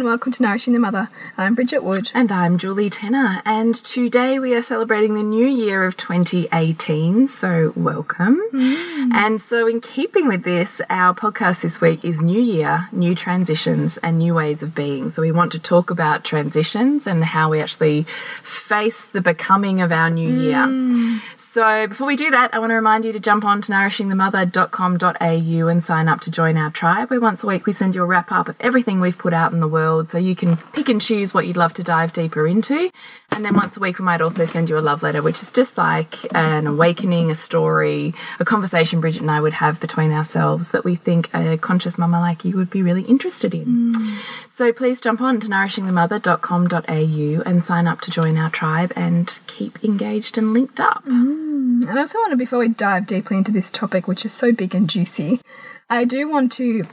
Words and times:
And 0.00 0.06
welcome 0.06 0.32
to 0.32 0.42
Nourishing 0.42 0.72
the 0.72 0.78
Mother. 0.78 1.10
I'm 1.36 1.54
Bridget 1.54 1.84
Wood. 1.84 2.10
And 2.14 2.32
I'm 2.32 2.56
Julie 2.56 2.88
Tenner. 2.88 3.42
And 3.44 3.74
today 3.74 4.38
we 4.38 4.54
are 4.54 4.62
celebrating 4.62 5.14
the 5.14 5.22
new 5.22 5.46
year 5.46 5.84
of 5.84 5.98
2018. 5.98 7.28
So 7.28 7.74
welcome. 7.76 8.40
Mm. 8.50 9.12
And 9.12 9.42
so, 9.42 9.66
in 9.66 9.82
keeping 9.82 10.26
with 10.26 10.42
this, 10.42 10.80
our 10.88 11.14
podcast 11.14 11.60
this 11.60 11.82
week 11.82 12.02
is 12.02 12.22
New 12.22 12.40
Year, 12.40 12.88
New 12.92 13.14
Transitions, 13.14 13.98
and 13.98 14.18
New 14.18 14.32
Ways 14.32 14.62
of 14.62 14.74
Being. 14.74 15.10
So, 15.10 15.20
we 15.20 15.32
want 15.32 15.52
to 15.52 15.58
talk 15.58 15.90
about 15.90 16.24
transitions 16.24 17.06
and 17.06 17.22
how 17.22 17.50
we 17.50 17.60
actually 17.60 18.04
face 18.42 19.04
the 19.04 19.20
becoming 19.20 19.82
of 19.82 19.92
our 19.92 20.08
new 20.08 20.30
mm. 20.30 20.42
year. 20.42 21.20
So 21.50 21.88
before 21.88 22.06
we 22.06 22.14
do 22.14 22.30
that, 22.30 22.54
I 22.54 22.60
want 22.60 22.70
to 22.70 22.76
remind 22.76 23.04
you 23.04 23.10
to 23.10 23.18
jump 23.18 23.44
on 23.44 23.60
to 23.62 23.72
nourishingthemother.com.au 23.72 25.66
and 25.66 25.82
sign 25.82 26.06
up 26.06 26.20
to 26.20 26.30
join 26.30 26.56
our 26.56 26.70
tribe, 26.70 27.10
where 27.10 27.20
once 27.20 27.42
a 27.42 27.48
week 27.48 27.66
we 27.66 27.72
send 27.72 27.96
you 27.96 28.04
a 28.04 28.06
wrap 28.06 28.30
up 28.30 28.48
of 28.48 28.54
everything 28.60 29.00
we've 29.00 29.18
put 29.18 29.34
out 29.34 29.52
in 29.52 29.58
the 29.58 29.66
world 29.66 29.89
so 30.08 30.18
you 30.18 30.34
can 30.36 30.56
pick 30.56 30.88
and 30.88 31.00
choose 31.00 31.34
what 31.34 31.46
you'd 31.46 31.56
love 31.56 31.74
to 31.74 31.82
dive 31.82 32.12
deeper 32.12 32.46
into. 32.46 32.90
And 33.32 33.44
then 33.44 33.54
once 33.54 33.76
a 33.76 33.80
week 33.80 33.98
we 33.98 34.04
might 34.04 34.20
also 34.20 34.46
send 34.46 34.68
you 34.68 34.78
a 34.78 34.80
love 34.80 35.02
letter, 35.02 35.22
which 35.22 35.42
is 35.42 35.50
just 35.52 35.76
like 35.78 36.16
an 36.34 36.66
awakening, 36.66 37.30
a 37.30 37.34
story, 37.34 38.14
a 38.38 38.44
conversation 38.44 39.00
Bridget 39.00 39.22
and 39.22 39.30
I 39.30 39.40
would 39.40 39.54
have 39.54 39.80
between 39.80 40.12
ourselves 40.12 40.70
that 40.70 40.84
we 40.84 40.96
think 40.96 41.32
a 41.34 41.56
conscious 41.58 41.96
mama 41.98 42.20
like 42.20 42.44
you 42.44 42.56
would 42.56 42.70
be 42.70 42.82
really 42.82 43.02
interested 43.02 43.54
in. 43.54 43.94
Mm. 43.94 44.48
So 44.48 44.72
please 44.72 45.00
jump 45.00 45.20
on 45.20 45.40
to 45.40 45.48
nourishingthemother.com.au 45.48 47.42
and 47.48 47.64
sign 47.64 47.86
up 47.86 48.00
to 48.02 48.10
join 48.10 48.36
our 48.36 48.50
tribe 48.50 48.92
and 48.96 49.38
keep 49.46 49.82
engaged 49.84 50.36
and 50.38 50.52
linked 50.52 50.80
up. 50.80 51.04
Mm. 51.04 51.86
And 51.88 51.90
I 51.90 52.00
also 52.00 52.18
want 52.18 52.32
to, 52.32 52.36
before 52.36 52.58
we 52.58 52.68
dive 52.68 53.06
deeply 53.06 53.38
into 53.38 53.52
this 53.52 53.70
topic, 53.70 54.06
which 54.06 54.24
is 54.24 54.32
so 54.32 54.52
big 54.52 54.74
and 54.74 54.90
juicy, 54.90 55.40
I 55.88 56.04
do 56.04 56.28
want 56.28 56.52
to 56.52 56.86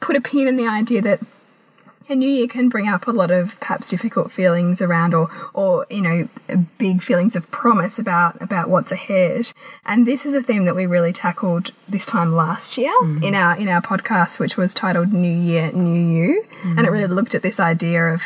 put 0.00 0.16
a 0.16 0.20
pin 0.20 0.46
in 0.46 0.56
the 0.56 0.66
idea 0.66 1.02
that 1.02 1.20
a 2.08 2.14
new 2.14 2.28
year 2.28 2.48
can 2.48 2.68
bring 2.68 2.88
up 2.88 3.06
a 3.06 3.10
lot 3.10 3.30
of 3.30 3.58
perhaps 3.60 3.90
difficult 3.90 4.32
feelings 4.32 4.80
around 4.80 5.14
or 5.14 5.30
or 5.52 5.86
you 5.90 6.00
know 6.00 6.28
big 6.78 7.02
feelings 7.02 7.36
of 7.36 7.50
promise 7.50 7.98
about 7.98 8.40
about 8.40 8.68
what's 8.68 8.92
ahead 8.92 9.52
and 9.84 10.06
this 10.06 10.24
is 10.24 10.34
a 10.34 10.42
theme 10.42 10.64
that 10.64 10.74
we 10.74 10.86
really 10.86 11.12
tackled 11.12 11.70
this 11.88 12.06
time 12.06 12.34
last 12.34 12.78
year 12.78 12.92
mm. 13.02 13.22
in 13.22 13.34
our 13.34 13.56
in 13.56 13.68
our 13.68 13.82
podcast 13.82 14.38
which 14.38 14.56
was 14.56 14.72
titled 14.72 15.12
new 15.12 15.30
year 15.30 15.70
new 15.72 15.98
you 15.98 16.44
mm. 16.62 16.78
and 16.78 16.86
it 16.86 16.90
really 16.90 17.06
looked 17.06 17.34
at 17.34 17.42
this 17.42 17.60
idea 17.60 18.06
of 18.06 18.22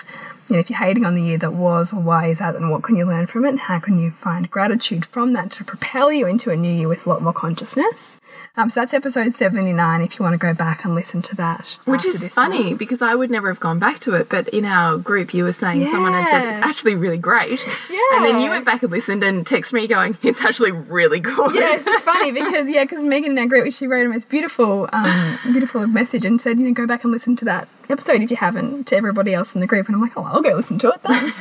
you 0.48 0.54
know, 0.54 0.60
if 0.60 0.70
you're 0.70 0.78
hating 0.78 1.04
on 1.04 1.14
the 1.14 1.22
year 1.22 1.38
that 1.38 1.52
was, 1.52 1.92
well, 1.92 2.02
why 2.02 2.28
is 2.28 2.38
that 2.38 2.56
and 2.56 2.70
what 2.70 2.82
can 2.82 2.96
you 2.96 3.04
learn 3.04 3.26
from 3.26 3.44
it? 3.44 3.50
And 3.50 3.60
how 3.60 3.78
can 3.78 3.98
you 3.98 4.10
find 4.10 4.50
gratitude 4.50 5.06
from 5.06 5.32
that 5.34 5.50
to 5.52 5.64
propel 5.64 6.12
you 6.12 6.26
into 6.26 6.50
a 6.50 6.56
new 6.56 6.72
year 6.72 6.88
with 6.88 7.06
a 7.06 7.08
lot 7.08 7.22
more 7.22 7.32
consciousness? 7.32 8.18
Um, 8.56 8.68
so 8.68 8.80
that's 8.80 8.92
episode 8.92 9.32
79 9.32 10.02
if 10.02 10.18
you 10.18 10.22
want 10.22 10.34
to 10.34 10.38
go 10.38 10.52
back 10.52 10.84
and 10.84 10.94
listen 10.94 11.22
to 11.22 11.36
that. 11.36 11.78
Which 11.84 12.04
is 12.04 12.26
funny 12.34 12.64
one. 12.64 12.76
because 12.76 13.00
I 13.00 13.14
would 13.14 13.30
never 13.30 13.48
have 13.48 13.60
gone 13.60 13.78
back 13.78 14.00
to 14.00 14.14
it, 14.14 14.28
but 14.28 14.48
in 14.48 14.64
our 14.64 14.98
group 14.98 15.32
you 15.32 15.44
were 15.44 15.52
saying 15.52 15.80
yeah. 15.80 15.90
someone 15.90 16.12
had 16.12 16.28
said 16.28 16.52
it's 16.52 16.60
actually 16.60 16.94
really 16.94 17.18
great. 17.18 17.64
Yeah. 17.90 17.98
And 18.14 18.24
then 18.24 18.40
you 18.40 18.50
went 18.50 18.66
back 18.66 18.82
and 18.82 18.90
listened 18.90 19.22
and 19.22 19.46
texted 19.46 19.72
me 19.72 19.86
going, 19.86 20.18
it's 20.22 20.40
actually 20.42 20.72
really 20.72 21.20
good. 21.20 21.54
Yes, 21.54 21.84
it's 21.86 22.02
funny 22.02 22.30
because, 22.32 22.68
yeah, 22.68 22.84
because 22.84 23.02
Megan 23.02 23.32
in 23.32 23.38
our 23.38 23.46
group, 23.46 23.72
she 23.72 23.86
wrote 23.86 24.04
a 24.04 24.08
most 24.08 24.28
beautiful, 24.28 24.88
um, 24.92 25.38
beautiful 25.44 25.86
message 25.86 26.24
and 26.24 26.40
said, 26.40 26.58
you 26.58 26.66
know, 26.66 26.74
go 26.74 26.86
back 26.86 27.04
and 27.04 27.12
listen 27.12 27.36
to 27.36 27.44
that 27.46 27.68
episode 27.92 28.22
if 28.22 28.30
you 28.30 28.36
haven't 28.36 28.86
to 28.88 28.96
everybody 28.96 29.34
else 29.34 29.54
in 29.54 29.60
the 29.60 29.66
group. 29.66 29.86
And 29.86 29.96
I'm 29.96 30.02
like, 30.02 30.16
oh, 30.16 30.24
I'll 30.24 30.42
go 30.42 30.54
listen 30.54 30.78
to 30.80 30.92
it. 30.92 31.00
Thanks. 31.02 31.40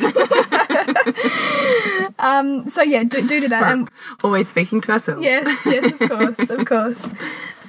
um, 2.19 2.69
so 2.69 2.81
yeah, 2.81 3.03
do, 3.03 3.21
do, 3.27 3.41
do 3.41 3.47
that. 3.47 3.63
And 3.63 3.89
always 4.23 4.49
speaking 4.49 4.81
to 4.81 4.91
ourselves. 4.91 5.23
Yes, 5.23 5.65
yes, 5.65 5.99
of 5.99 6.09
course, 6.09 6.49
of 6.49 6.65
course. 6.65 7.07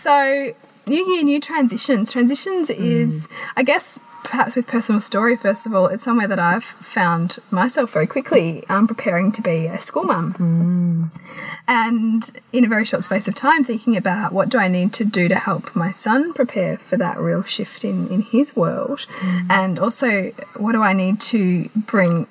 So, 0.02 0.52
new 0.86 1.06
year, 1.12 1.22
new 1.22 1.40
transitions. 1.40 2.12
Transitions 2.12 2.68
mm. 2.68 2.76
is, 2.76 3.28
I 3.56 3.62
guess, 3.62 3.98
perhaps 4.24 4.56
with 4.56 4.66
personal 4.66 5.00
story, 5.00 5.36
first 5.36 5.66
of 5.66 5.74
all, 5.74 5.86
it's 5.86 6.02
somewhere 6.02 6.28
that 6.28 6.38
I've 6.38 6.64
found 6.64 7.38
myself 7.50 7.92
very 7.92 8.06
quickly 8.06 8.64
um, 8.68 8.86
preparing 8.86 9.32
to 9.32 9.42
be 9.42 9.66
a 9.66 9.80
school 9.80 10.04
mum. 10.04 10.34
Mm. 10.34 11.20
And 11.68 12.40
in 12.52 12.64
a 12.64 12.68
very 12.68 12.84
short 12.84 13.04
space 13.04 13.28
of 13.28 13.34
time, 13.34 13.64
thinking 13.64 13.96
about 13.96 14.32
what 14.32 14.48
do 14.48 14.58
I 14.58 14.68
need 14.68 14.92
to 14.94 15.04
do 15.04 15.28
to 15.28 15.34
help 15.34 15.74
my 15.74 15.90
son 15.90 16.32
prepare 16.32 16.78
for 16.78 16.96
that 16.96 17.18
real 17.18 17.42
shift 17.42 17.84
in, 17.84 18.08
in 18.08 18.22
his 18.22 18.54
world. 18.56 19.06
Mm. 19.20 19.46
And 19.50 19.78
also, 19.78 20.30
what 20.56 20.72
do 20.72 20.82
I 20.82 20.92
need 20.92 21.20
to 21.22 21.68
bring 21.74 22.26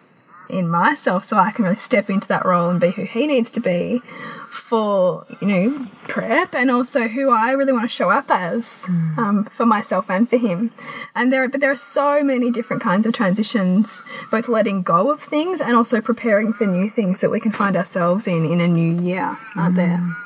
in 0.50 0.68
myself 0.68 1.24
so 1.24 1.38
I 1.38 1.52
can 1.52 1.64
really 1.64 1.78
step 1.78 2.10
into 2.10 2.28
that 2.28 2.46
role 2.46 2.70
and 2.70 2.80
be 2.80 2.92
who 2.92 3.04
he 3.04 3.26
needs 3.26 3.50
to 3.52 3.62
be 3.62 4.02
for 4.52 5.26
you 5.40 5.48
know 5.48 5.88
prep 6.10 6.54
and 6.54 6.70
also 6.70 7.08
who 7.08 7.30
I 7.30 7.52
really 7.52 7.72
want 7.72 7.86
to 7.86 7.96
show 7.96 8.10
up 8.10 8.30
as 8.30 8.84
mm. 8.84 9.18
um, 9.18 9.46
for 9.46 9.66
myself 9.66 10.10
and 10.10 10.30
for 10.30 10.38
him. 10.38 10.72
And 11.16 11.32
there, 11.32 11.48
but 11.48 11.62
there 11.62 11.72
are 11.72 11.78
so 11.78 12.22
many 12.22 12.52
different 12.52 12.84
kinds 12.84 13.06
of 13.06 13.14
transitions, 13.14 14.04
both 14.30 14.50
letting 14.50 14.82
go 14.82 15.10
of 15.10 15.22
things 15.22 15.62
and 15.62 15.76
also 15.76 16.02
preparing 16.02 16.52
for 16.52 16.66
new 16.66 16.90
things 16.90 17.22
that 17.22 17.32
we 17.32 17.40
can 17.40 17.54
find 17.54 17.78
ourselves 17.78 18.28
in 18.28 18.46
in 18.46 18.60
a 18.60 18.68
new 18.68 19.02
year, 19.02 19.38
aren't 19.56 19.76
mm. 19.76 19.78
there? 19.78 20.18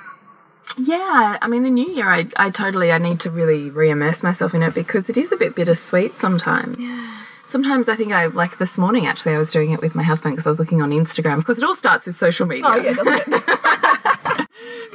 Yeah, 0.77 1.37
I 1.39 1.47
mean 1.47 1.61
the 1.61 1.69
new 1.69 1.87
year, 1.87 2.09
I, 2.09 2.27
I 2.35 2.49
totally 2.49 2.91
I 2.91 2.97
need 2.97 3.19
to 3.21 3.29
really 3.29 3.69
re-immerse 3.69 4.23
myself 4.23 4.55
in 4.55 4.63
it 4.63 4.73
because 4.73 5.07
it 5.09 5.17
is 5.17 5.31
a 5.31 5.37
bit 5.37 5.55
bittersweet 5.55 6.17
sometimes. 6.17 6.77
Yeah 6.79 7.11
sometimes 7.47 7.87
I 7.87 7.95
think 7.95 8.11
I 8.11 8.25
like 8.25 8.57
this 8.57 8.77
morning 8.77 9.05
actually 9.05 9.35
I 9.35 9.37
was 9.37 9.51
doing 9.51 9.71
it 9.71 9.79
with 9.79 9.95
my 9.95 10.03
husband 10.03 10.33
because 10.33 10.47
I 10.47 10.49
was 10.49 10.59
looking 10.59 10.81
on 10.81 10.89
Instagram 10.89 11.37
because 11.37 11.59
it 11.59 11.63
all 11.63 11.75
starts 11.75 12.05
with 12.05 12.15
social 12.15 12.47
media. 12.47 12.65
Oh 12.65 12.75
yeah, 12.75 12.93
doesn't 12.93 13.33
it? 13.33 13.43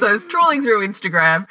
so 0.01 0.09
I 0.09 0.13
was 0.13 0.27
trawling 0.27 0.63
through 0.63 0.87
Instagram 0.87 1.47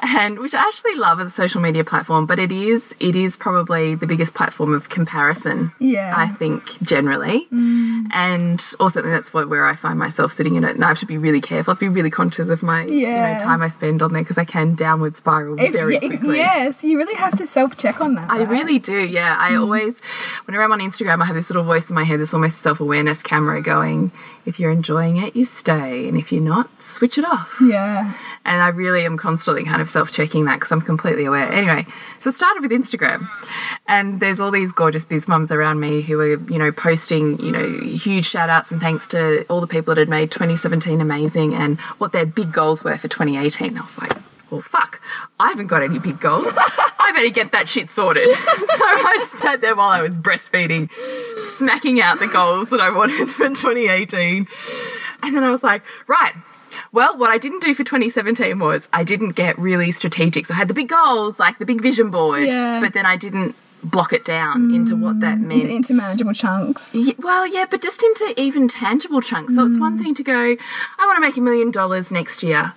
and 0.00 0.38
which 0.38 0.54
I 0.54 0.66
actually 0.66 0.94
love 0.94 1.20
as 1.20 1.26
a 1.26 1.30
social 1.30 1.60
media 1.60 1.82
platform, 1.82 2.26
but 2.26 2.38
it 2.38 2.52
is 2.52 2.94
it 3.00 3.16
is 3.16 3.36
probably 3.36 3.94
the 3.94 4.06
biggest 4.06 4.34
platform 4.34 4.72
of 4.72 4.88
comparison. 4.88 5.72
Yeah, 5.80 6.14
I 6.16 6.28
think 6.28 6.80
generally, 6.82 7.48
mm. 7.52 8.06
and 8.12 8.64
also 8.78 9.02
that's 9.02 9.34
what 9.34 9.48
where 9.48 9.66
I 9.66 9.74
find 9.74 9.98
myself 9.98 10.32
sitting 10.32 10.54
in 10.56 10.64
it, 10.64 10.76
and 10.76 10.84
I 10.84 10.88
have 10.88 11.00
to 11.00 11.06
be 11.06 11.18
really 11.18 11.40
careful. 11.40 11.72
I 11.72 11.74
have 11.74 11.80
to 11.80 11.86
be 11.86 11.94
really 11.94 12.10
conscious 12.10 12.48
of 12.48 12.62
my 12.62 12.84
yeah. 12.84 13.32
you 13.32 13.38
know, 13.38 13.44
time 13.44 13.60
I 13.60 13.68
spend 13.68 14.02
on 14.02 14.12
there 14.12 14.22
because 14.22 14.38
I 14.38 14.44
can 14.44 14.74
downward 14.76 15.16
spiral 15.16 15.56
very 15.56 15.98
quickly. 15.98 16.36
Yes, 16.36 16.84
you 16.84 16.96
really 16.96 17.16
have 17.16 17.36
to 17.38 17.46
self 17.46 17.76
check 17.76 18.00
on 18.00 18.14
that. 18.14 18.30
I 18.30 18.42
really 18.42 18.78
do. 18.78 19.04
Yeah, 19.04 19.36
I 19.38 19.52
mm. 19.52 19.60
always 19.60 19.98
whenever 20.44 20.62
I'm 20.62 20.72
on 20.72 20.80
Instagram, 20.80 21.22
I 21.22 21.24
have 21.24 21.36
this 21.36 21.50
little 21.50 21.64
voice 21.64 21.88
in 21.88 21.96
my 21.96 22.04
head, 22.04 22.20
this 22.20 22.32
almost 22.32 22.58
self 22.58 22.78
awareness 22.80 23.22
camera 23.22 23.60
going 23.62 24.12
if 24.48 24.58
you're 24.58 24.70
enjoying 24.70 25.18
it, 25.18 25.36
you 25.36 25.44
stay. 25.44 26.08
And 26.08 26.16
if 26.16 26.32
you're 26.32 26.42
not, 26.42 26.82
switch 26.82 27.18
it 27.18 27.24
off. 27.24 27.56
Yeah. 27.60 28.14
And 28.44 28.62
I 28.62 28.68
really 28.68 29.04
am 29.04 29.18
constantly 29.18 29.62
kind 29.62 29.82
of 29.82 29.90
self 29.90 30.10
checking 30.10 30.46
that 30.46 30.54
because 30.54 30.72
I'm 30.72 30.80
completely 30.80 31.26
aware. 31.26 31.52
Anyway, 31.52 31.86
so 32.20 32.30
it 32.30 32.32
started 32.32 32.62
with 32.62 32.70
Instagram. 32.70 33.28
And 33.86 34.20
there's 34.20 34.40
all 34.40 34.50
these 34.50 34.72
gorgeous 34.72 35.04
biz 35.04 35.28
mums 35.28 35.52
around 35.52 35.80
me 35.80 36.00
who 36.00 36.18
are, 36.18 36.28
you 36.50 36.58
know, 36.58 36.72
posting, 36.72 37.38
you 37.40 37.52
know, 37.52 37.80
huge 37.80 38.26
shout 38.26 38.48
outs 38.48 38.70
and 38.70 38.80
thanks 38.80 39.06
to 39.08 39.44
all 39.50 39.60
the 39.60 39.66
people 39.66 39.94
that 39.94 40.00
had 40.00 40.08
made 40.08 40.30
2017 40.30 41.00
amazing 41.00 41.54
and 41.54 41.78
what 41.98 42.12
their 42.12 42.24
big 42.24 42.50
goals 42.50 42.82
were 42.82 42.96
for 42.96 43.08
2018. 43.08 43.76
I 43.76 43.82
was 43.82 43.98
like, 43.98 44.16
well, 44.50 44.62
fuck, 44.62 45.00
I 45.38 45.48
haven't 45.48 45.66
got 45.66 45.82
any 45.82 45.98
big 45.98 46.20
goals. 46.20 46.46
I 46.56 47.12
better 47.12 47.28
get 47.30 47.52
that 47.52 47.68
shit 47.68 47.90
sorted. 47.90 48.28
so 48.34 48.36
I 48.36 49.26
sat 49.40 49.60
there 49.60 49.74
while 49.74 49.90
I 49.90 50.02
was 50.02 50.16
breastfeeding, 50.16 50.90
smacking 51.56 52.00
out 52.00 52.18
the 52.18 52.26
goals 52.26 52.70
that 52.70 52.80
I 52.80 52.90
wanted 52.90 53.28
for 53.28 53.48
2018. 53.48 54.46
And 55.22 55.36
then 55.36 55.44
I 55.44 55.50
was 55.50 55.62
like, 55.62 55.82
right, 56.06 56.34
well, 56.92 57.16
what 57.18 57.30
I 57.30 57.38
didn't 57.38 57.62
do 57.62 57.74
for 57.74 57.84
2017 57.84 58.58
was 58.58 58.88
I 58.92 59.04
didn't 59.04 59.32
get 59.32 59.58
really 59.58 59.92
strategic. 59.92 60.46
So 60.46 60.54
I 60.54 60.56
had 60.56 60.68
the 60.68 60.74
big 60.74 60.88
goals, 60.88 61.38
like 61.38 61.58
the 61.58 61.66
big 61.66 61.82
vision 61.82 62.10
board, 62.10 62.46
yeah. 62.46 62.80
but 62.80 62.94
then 62.94 63.06
I 63.06 63.16
didn't 63.16 63.54
block 63.82 64.12
it 64.12 64.24
down 64.24 64.70
mm, 64.70 64.74
into 64.76 64.96
what 64.96 65.20
that 65.20 65.38
meant. 65.38 65.62
Into, 65.62 65.74
into 65.74 65.94
manageable 65.94 66.32
chunks. 66.32 66.94
Yeah, 66.94 67.14
well, 67.18 67.46
yeah, 67.46 67.66
but 67.70 67.82
just 67.82 68.02
into 68.02 68.34
even 68.40 68.68
tangible 68.68 69.20
chunks. 69.20 69.54
So 69.54 69.62
mm. 69.62 69.68
it's 69.68 69.78
one 69.78 69.98
mm. 69.98 70.02
thing 70.02 70.14
to 70.14 70.22
go, 70.22 70.56
I 70.98 71.06
want 71.06 71.16
to 71.16 71.20
make 71.20 71.36
a 71.36 71.40
million 71.40 71.70
dollars 71.70 72.10
next 72.10 72.42
year 72.42 72.74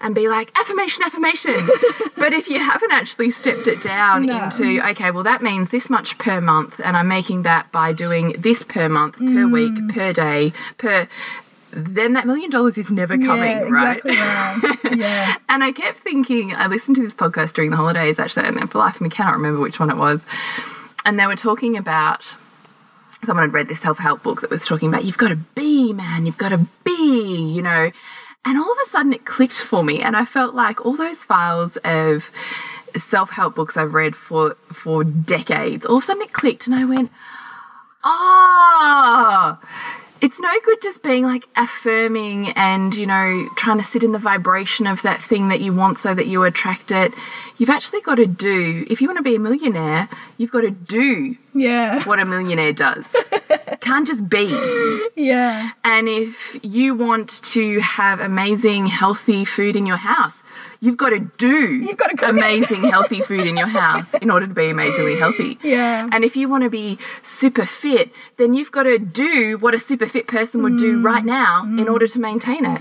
and 0.00 0.14
be 0.14 0.28
like 0.28 0.50
affirmation 0.58 1.02
affirmation 1.04 1.54
but 2.16 2.32
if 2.32 2.48
you 2.48 2.58
haven't 2.58 2.92
actually 2.92 3.30
stepped 3.30 3.66
it 3.66 3.80
down 3.80 4.26
no. 4.26 4.44
into 4.44 4.80
okay 4.88 5.10
well 5.10 5.22
that 5.22 5.42
means 5.42 5.70
this 5.70 5.90
much 5.90 6.16
per 6.18 6.40
month 6.40 6.80
and 6.82 6.96
i'm 6.96 7.08
making 7.08 7.42
that 7.42 7.70
by 7.72 7.92
doing 7.92 8.34
this 8.38 8.62
per 8.64 8.88
month 8.88 9.16
mm. 9.16 9.34
per 9.34 9.48
week 9.48 9.94
per 9.94 10.12
day 10.12 10.52
per 10.78 11.08
then 11.72 12.14
that 12.14 12.26
million 12.26 12.50
dollars 12.50 12.76
is 12.78 12.90
never 12.90 13.16
coming, 13.16 13.48
yeah, 13.48 13.64
exactly 13.64 14.16
right? 14.16 14.62
right. 14.62 14.76
Yeah. 14.98 15.36
and 15.48 15.62
I 15.62 15.70
kept 15.72 16.00
thinking, 16.00 16.52
I 16.52 16.66
listened 16.66 16.96
to 16.96 17.02
this 17.02 17.14
podcast 17.14 17.52
during 17.52 17.70
the 17.70 17.76
holidays 17.76 18.18
actually, 18.18 18.46
and 18.46 18.70
for 18.70 18.78
life 18.78 18.96
of 18.96 19.02
me 19.02 19.08
cannot 19.08 19.34
remember 19.34 19.60
which 19.60 19.78
one 19.78 19.90
it 19.90 19.96
was. 19.96 20.22
And 21.04 21.18
they 21.18 21.26
were 21.26 21.36
talking 21.36 21.76
about 21.76 22.36
someone 23.22 23.46
had 23.46 23.52
read 23.52 23.68
this 23.68 23.80
self 23.80 23.98
help 23.98 24.22
book 24.22 24.40
that 24.40 24.50
was 24.50 24.66
talking 24.66 24.88
about 24.88 25.04
you've 25.04 25.18
got 25.18 25.28
to 25.28 25.36
be, 25.36 25.92
man, 25.92 26.26
you've 26.26 26.38
got 26.38 26.50
to 26.50 26.66
be, 26.84 27.52
you 27.54 27.62
know. 27.62 27.90
And 28.44 28.56
all 28.58 28.70
of 28.72 28.78
a 28.84 28.88
sudden 28.88 29.12
it 29.12 29.24
clicked 29.24 29.60
for 29.60 29.82
me. 29.84 30.00
And 30.02 30.16
I 30.16 30.24
felt 30.24 30.54
like 30.54 30.84
all 30.84 30.96
those 30.96 31.22
files 31.22 31.76
of 31.84 32.30
self 32.96 33.30
help 33.30 33.54
books 33.54 33.76
I've 33.76 33.94
read 33.94 34.16
for, 34.16 34.56
for 34.72 35.04
decades, 35.04 35.84
all 35.86 35.98
of 35.98 36.02
a 36.02 36.06
sudden 36.06 36.22
it 36.22 36.32
clicked 36.32 36.66
and 36.66 36.74
I 36.74 36.84
went, 36.84 37.10
Ah, 38.02 39.58
it's 40.20 40.40
no 40.40 40.50
good 40.64 40.82
just 40.82 41.02
being 41.02 41.24
like 41.24 41.46
affirming 41.56 42.50
and, 42.50 42.94
you 42.94 43.06
know, 43.06 43.48
trying 43.56 43.78
to 43.78 43.84
sit 43.84 44.02
in 44.02 44.12
the 44.12 44.18
vibration 44.18 44.86
of 44.86 45.02
that 45.02 45.20
thing 45.20 45.48
that 45.48 45.60
you 45.60 45.72
want 45.72 45.98
so 45.98 46.14
that 46.14 46.26
you 46.26 46.42
attract 46.44 46.90
it. 46.90 47.12
You've 47.58 47.70
actually 47.70 48.00
got 48.00 48.16
to 48.16 48.26
do, 48.26 48.86
if 48.90 49.00
you 49.00 49.08
want 49.08 49.18
to 49.18 49.22
be 49.22 49.34
a 49.34 49.38
millionaire, 49.38 50.08
you've 50.38 50.50
got 50.50 50.62
to 50.62 50.70
do 50.70 51.36
Yeah. 51.54 52.02
what 52.04 52.18
a 52.18 52.24
millionaire 52.24 52.72
does. 52.72 53.04
Can't 53.80 54.06
just 54.06 54.28
be. 54.28 54.46
Yeah. 55.16 55.72
And 55.84 56.08
if 56.08 56.58
you 56.62 56.94
want 56.94 57.42
to 57.52 57.80
have 57.80 58.20
amazing, 58.20 58.86
healthy 58.86 59.44
food 59.44 59.76
in 59.76 59.84
your 59.84 59.98
house, 59.98 60.42
you've 60.80 60.96
got 60.96 61.10
to 61.10 61.18
do 61.36 61.74
You've 61.74 61.98
got 61.98 62.16
to 62.16 62.28
amazing, 62.28 62.84
healthy 62.84 63.20
food 63.20 63.46
in 63.46 63.56
your 63.56 63.66
house 63.66 64.14
in 64.14 64.30
order 64.30 64.46
to 64.46 64.54
be 64.54 64.70
amazingly 64.70 65.16
healthy. 65.18 65.58
Yeah. 65.62 66.08
And 66.10 66.24
if 66.24 66.36
you 66.36 66.48
want 66.48 66.64
to 66.64 66.70
be 66.70 66.98
super 67.22 67.66
fit, 67.66 68.10
then 68.38 68.54
you've 68.54 68.72
got 68.72 68.84
to 68.84 68.98
do 68.98 69.58
what 69.58 69.74
a 69.74 69.78
super 69.78 70.06
fit 70.06 70.26
person 70.26 70.62
would 70.62 70.74
Mm. 70.74 70.78
do 70.80 71.02
right 71.02 71.24
now 71.24 71.64
in 71.64 71.86
order 71.88 72.06
to 72.06 72.18
maintain 72.18 72.64
it. 72.64 72.80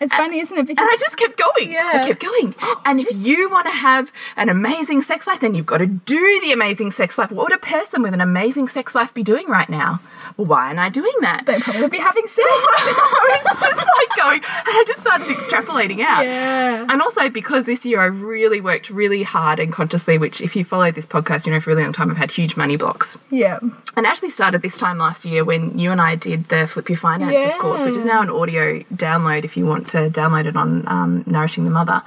It's 0.00 0.14
funny, 0.14 0.40
isn't 0.40 0.56
it? 0.58 0.66
Because 0.66 0.82
And 0.82 0.90
I 0.92 0.96
just 0.98 1.16
kept 1.16 1.38
going. 1.38 1.70
Yeah. 1.70 1.90
I 2.02 2.06
kept 2.08 2.20
going. 2.20 2.54
And 2.84 3.00
if 3.00 3.14
you 3.14 3.48
want 3.50 3.66
to 3.66 3.72
have 3.72 4.10
an 4.36 4.48
amazing 4.48 5.02
sex 5.02 5.26
life, 5.28 5.40
then 5.40 5.54
you've 5.54 5.66
got 5.66 5.78
to 5.78 5.86
do 5.86 6.40
the 6.40 6.52
amazing 6.52 6.90
sex 6.90 7.16
life. 7.18 7.30
What 7.30 7.48
would 7.50 7.56
a 7.56 7.58
person 7.60 8.02
with 8.02 8.14
an 8.14 8.20
amazing 8.20 8.66
sex 8.68 8.94
life 8.94 9.12
be 9.14 9.22
doing 9.22 9.46
right 9.48 9.68
now? 9.68 10.00
Well, 10.36 10.46
why 10.48 10.66
aren't 10.66 10.78
I 10.78 10.90
doing 10.90 11.12
that? 11.22 11.46
they 11.46 11.58
probably 11.60 11.80
would 11.82 11.90
be 11.90 11.98
having 11.98 12.26
sex. 12.26 12.46
I 12.50 13.40
was 13.50 13.60
just 13.60 13.76
like 13.78 14.16
going, 14.22 14.40
and 14.40 14.44
I 14.68 14.84
just 14.86 15.00
started 15.00 15.26
extrapolating 15.28 16.00
out. 16.00 16.24
yeah. 16.26 16.84
And 16.88 17.00
also 17.00 17.28
because 17.30 17.64
this 17.64 17.84
year 17.86 18.00
I 18.00 18.06
really 18.06 18.60
worked 18.60 18.90
really 18.90 19.22
hard 19.22 19.58
and 19.58 19.72
consciously, 19.72 20.18
which 20.18 20.40
if 20.42 20.54
you 20.54 20.64
follow 20.64 20.90
this 20.90 21.06
podcast, 21.06 21.46
you 21.46 21.52
know 21.52 21.60
for 21.60 21.70
a 21.70 21.74
really 21.74 21.84
long 21.84 21.92
time 21.94 22.10
I've 22.10 22.16
had 22.18 22.30
huge 22.30 22.56
money 22.56 22.76
blocks. 22.76 23.16
Yeah. 23.30 23.60
And 23.96 24.06
actually 24.06 24.30
started 24.30 24.60
this 24.60 24.76
time 24.76 24.98
last 24.98 25.24
year 25.24 25.42
when 25.44 25.78
you 25.78 25.90
and 25.90 26.00
I 26.02 26.16
did 26.16 26.48
the 26.50 26.66
Flip 26.66 26.88
Your 26.90 26.98
Finances 26.98 27.34
Yeah. 27.34 27.56
course, 27.58 27.84
which 27.84 27.94
is 27.94 28.04
now 28.04 28.20
an 28.20 28.28
audio 28.28 28.80
download 28.94 29.44
if 29.44 29.56
you 29.56 29.64
want 29.64 29.88
to 29.90 30.10
download 30.10 30.44
it 30.44 30.56
on 30.56 30.86
um, 30.86 31.24
Nourishing 31.26 31.64
the 31.64 31.70
Mother. 31.70 32.02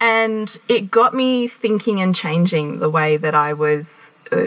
And 0.00 0.56
it 0.68 0.90
got 0.90 1.14
me 1.14 1.48
thinking 1.48 2.00
and 2.00 2.14
changing 2.14 2.78
the 2.78 2.88
way 2.88 3.16
that 3.16 3.34
I 3.34 3.52
was 3.52 4.12
uh, 4.30 4.46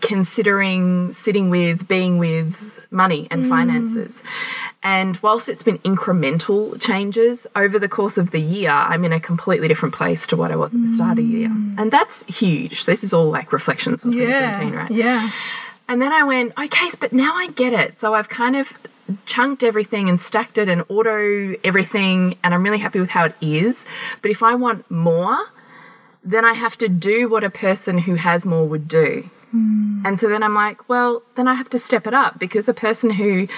considering 0.00 1.12
sitting 1.12 1.50
with, 1.50 1.86
being 1.88 2.18
with 2.18 2.54
money 2.90 3.26
and 3.30 3.44
mm. 3.44 3.48
finances. 3.48 4.22
And 4.82 5.16
whilst 5.18 5.48
it's 5.48 5.62
been 5.62 5.78
incremental 5.78 6.80
changes 6.80 7.46
over 7.56 7.78
the 7.78 7.88
course 7.88 8.18
of 8.18 8.30
the 8.30 8.40
year, 8.40 8.70
I'm 8.70 9.04
in 9.04 9.12
a 9.12 9.20
completely 9.20 9.68
different 9.68 9.94
place 9.94 10.26
to 10.28 10.36
what 10.36 10.50
I 10.50 10.56
was 10.56 10.74
at 10.74 10.80
the 10.80 10.94
start 10.94 11.12
of 11.12 11.16
the 11.16 11.24
year. 11.24 11.48
Mm. 11.48 11.78
And 11.78 11.90
that's 11.90 12.24
huge. 12.24 12.82
So 12.82 12.92
this 12.92 13.02
is 13.02 13.12
all 13.12 13.30
like 13.30 13.52
reflections 13.52 14.04
on 14.04 14.12
2017, 14.12 14.72
Yeah. 14.72 14.78
right? 14.78 14.90
Yeah. 14.90 15.30
And 15.88 16.02
then 16.02 16.12
I 16.12 16.24
went, 16.24 16.52
okay, 16.58 16.88
but 16.98 17.12
now 17.12 17.34
I 17.34 17.48
get 17.48 17.72
it. 17.72 17.98
So 17.98 18.14
I've 18.14 18.28
kind 18.28 18.56
of 18.56 18.72
chunked 19.24 19.62
everything 19.62 20.08
and 20.08 20.20
stacked 20.20 20.58
it 20.58 20.68
and 20.68 20.84
auto 20.88 21.54
everything, 21.62 22.36
and 22.42 22.52
I'm 22.54 22.62
really 22.62 22.78
happy 22.78 22.98
with 22.98 23.10
how 23.10 23.26
it 23.26 23.34
is. 23.40 23.84
But 24.20 24.30
if 24.30 24.42
I 24.42 24.54
want 24.54 24.90
more, 24.90 25.38
then 26.24 26.44
I 26.44 26.54
have 26.54 26.76
to 26.78 26.88
do 26.88 27.28
what 27.28 27.44
a 27.44 27.50
person 27.50 27.98
who 27.98 28.16
has 28.16 28.44
more 28.44 28.66
would 28.66 28.88
do. 28.88 29.30
And 29.52 30.20
so 30.20 30.28
then 30.28 30.42
I'm 30.42 30.54
like, 30.54 30.88
well, 30.88 31.22
then 31.36 31.48
I 31.48 31.54
have 31.54 31.70
to 31.70 31.78
step 31.78 32.06
it 32.06 32.14
up 32.14 32.38
because 32.38 32.68
a 32.68 32.74
person 32.74 33.10
who 33.10 33.48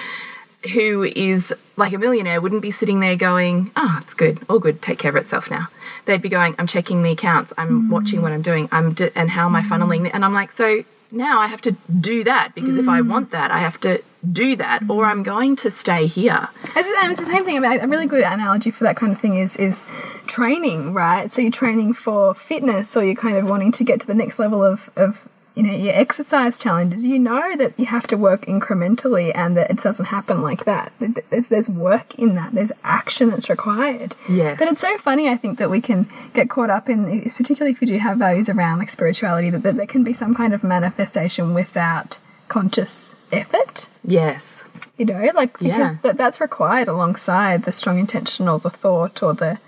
who 0.73 1.03
is 1.03 1.53
like 1.77 1.93
a 1.93 1.97
millionaire 1.97 2.41
wouldn't 2.41 2.61
be 2.61 2.71
sitting 2.71 2.99
there 2.99 3.15
going, 3.15 3.71
"Oh, 3.75 3.99
it's 4.01 4.13
good, 4.13 4.39
all 4.49 4.59
good, 4.59 4.81
take 4.81 4.99
care 4.99 5.09
of 5.09 5.15
itself 5.15 5.49
now." 5.49 5.67
They'd 6.05 6.21
be 6.21 6.29
going, 6.29 6.55
"I'm 6.59 6.67
checking 6.67 7.01
the 7.01 7.11
accounts, 7.11 7.53
I'm 7.57 7.89
watching 7.89 8.21
what 8.21 8.31
I'm 8.33 8.41
doing, 8.41 8.67
I'm 8.71 8.93
d- 8.93 9.09
and 9.15 9.29
how 9.31 9.45
am 9.45 9.55
I 9.55 9.61
funneling?" 9.61 10.09
And 10.13 10.25
I'm 10.25 10.33
like, 10.33 10.51
so 10.51 10.83
now 11.11 11.39
I 11.39 11.47
have 11.47 11.61
to 11.61 11.75
do 11.99 12.23
that 12.25 12.53
because 12.55 12.77
if 12.77 12.87
I 12.87 13.01
want 13.01 13.31
that, 13.31 13.51
I 13.51 13.59
have 13.59 13.79
to 13.81 14.01
do 14.31 14.55
that, 14.57 14.83
or 14.89 15.05
I'm 15.05 15.23
going 15.23 15.55
to 15.57 15.71
stay 15.71 16.05
here. 16.05 16.49
It's, 16.75 17.03
um, 17.03 17.11
it's 17.11 17.19
the 17.21 17.25
same 17.25 17.45
thing. 17.45 17.63
A 17.63 17.87
really 17.87 18.05
good 18.05 18.23
analogy 18.23 18.69
for 18.69 18.83
that 18.83 18.97
kind 18.97 19.13
of 19.13 19.19
thing 19.19 19.37
is 19.37 19.55
is 19.55 19.85
training, 20.27 20.93
right? 20.93 21.31
So 21.31 21.41
you're 21.41 21.51
training 21.51 21.93
for 21.93 22.35
fitness, 22.35 22.97
or 22.97 23.03
you're 23.03 23.15
kind 23.15 23.37
of 23.37 23.49
wanting 23.49 23.71
to 23.73 23.83
get 23.83 24.01
to 24.01 24.07
the 24.07 24.13
next 24.13 24.39
level 24.39 24.61
of, 24.63 24.89
of 24.95 25.27
you 25.55 25.63
know 25.63 25.73
your 25.73 25.93
exercise 25.93 26.57
challenges. 26.59 27.05
You 27.05 27.19
know 27.19 27.55
that 27.57 27.73
you 27.77 27.85
have 27.87 28.07
to 28.07 28.17
work 28.17 28.45
incrementally, 28.45 29.31
and 29.35 29.57
that 29.57 29.69
it 29.71 29.77
doesn't 29.81 30.07
happen 30.07 30.41
like 30.41 30.65
that. 30.65 30.91
There's 31.29 31.49
there's 31.49 31.69
work 31.69 32.15
in 32.15 32.35
that. 32.35 32.53
There's 32.53 32.71
action 32.83 33.29
that's 33.29 33.49
required. 33.49 34.15
Yes. 34.29 34.57
But 34.59 34.67
it's 34.69 34.81
so 34.81 34.97
funny. 34.97 35.27
I 35.29 35.35
think 35.37 35.59
that 35.59 35.69
we 35.69 35.81
can 35.81 36.07
get 36.33 36.49
caught 36.49 36.69
up 36.69 36.89
in, 36.89 37.21
particularly 37.31 37.71
if 37.71 37.81
you 37.81 37.87
do 37.87 37.97
have 37.97 38.17
values 38.17 38.47
around 38.49 38.79
like 38.79 38.89
spirituality, 38.89 39.49
that, 39.49 39.63
that 39.63 39.75
there 39.75 39.87
can 39.87 40.03
be 40.03 40.13
some 40.13 40.33
kind 40.35 40.53
of 40.53 40.63
manifestation 40.63 41.53
without 41.53 42.19
conscious 42.47 43.15
effort 43.31 43.87
Yes. 44.03 44.63
you 44.97 45.05
know 45.05 45.29
like 45.35 45.53
because 45.59 45.67
Yeah. 45.67 45.95
that, 46.01 46.17
that's 46.17 46.41
required 46.41 46.87
alongside 46.87 47.63
the 47.63 47.71
strong 47.71 47.99
intention 47.99 48.47
or 48.47 48.57
the 48.57 48.71
thought 48.71 49.21
or 49.21 49.35
the 49.35 49.59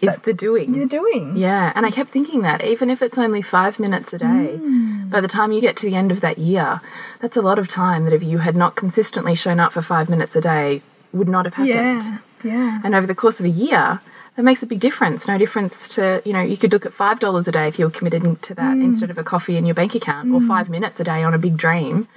It's 0.00 0.18
the 0.18 0.32
doing. 0.32 0.72
the 0.72 0.86
doing 0.86 1.36
Yeah, 1.36 1.72
and 1.74 1.86
I 1.86 1.90
kept 1.90 2.10
thinking 2.10 2.42
that 2.42 2.64
even 2.64 2.90
if 2.90 3.00
it's 3.00 3.16
only 3.16 3.42
five 3.42 3.78
minutes 3.78 4.12
a 4.12 4.18
day, 4.18 4.58
mm. 4.58 5.10
by 5.10 5.20
the 5.20 5.28
time 5.28 5.52
you 5.52 5.60
get 5.60 5.76
to 5.78 5.86
the 5.86 5.94
end 5.94 6.10
of 6.10 6.20
that 6.20 6.38
year, 6.38 6.80
that's 7.20 7.36
a 7.36 7.42
lot 7.42 7.58
of 7.58 7.68
time 7.68 8.04
that 8.04 8.12
if 8.12 8.22
you 8.22 8.38
had 8.38 8.56
not 8.56 8.74
consistently 8.74 9.34
shown 9.34 9.60
up 9.60 9.72
for 9.72 9.82
five 9.82 10.08
minutes 10.08 10.34
a 10.36 10.40
day, 10.40 10.82
would 11.12 11.28
not 11.28 11.44
have 11.44 11.54
happened. 11.54 11.68
yeah 11.68 12.18
yeah 12.42 12.80
And 12.84 12.94
over 12.94 13.06
the 13.06 13.14
course 13.14 13.40
of 13.40 13.46
a 13.46 13.50
year, 13.50 14.00
that 14.36 14.42
makes 14.42 14.62
a 14.62 14.66
big 14.66 14.80
difference. 14.80 15.28
No 15.28 15.38
difference 15.38 15.88
to, 15.90 16.20
you 16.24 16.32
know, 16.32 16.42
you 16.42 16.56
could 16.56 16.72
look 16.72 16.84
at 16.84 16.92
$5 16.92 17.46
a 17.46 17.52
day 17.52 17.68
if 17.68 17.78
you're 17.78 17.90
committed 17.90 18.42
to 18.42 18.54
that 18.54 18.76
mm. 18.76 18.82
instead 18.82 19.10
of 19.10 19.18
a 19.18 19.24
coffee 19.24 19.56
in 19.56 19.64
your 19.64 19.74
bank 19.74 19.94
account 19.94 20.32
or 20.32 20.40
mm. 20.40 20.48
five 20.48 20.68
minutes 20.68 20.98
a 20.98 21.04
day 21.04 21.22
on 21.22 21.34
a 21.34 21.38
big 21.38 21.56
dream. 21.56 22.08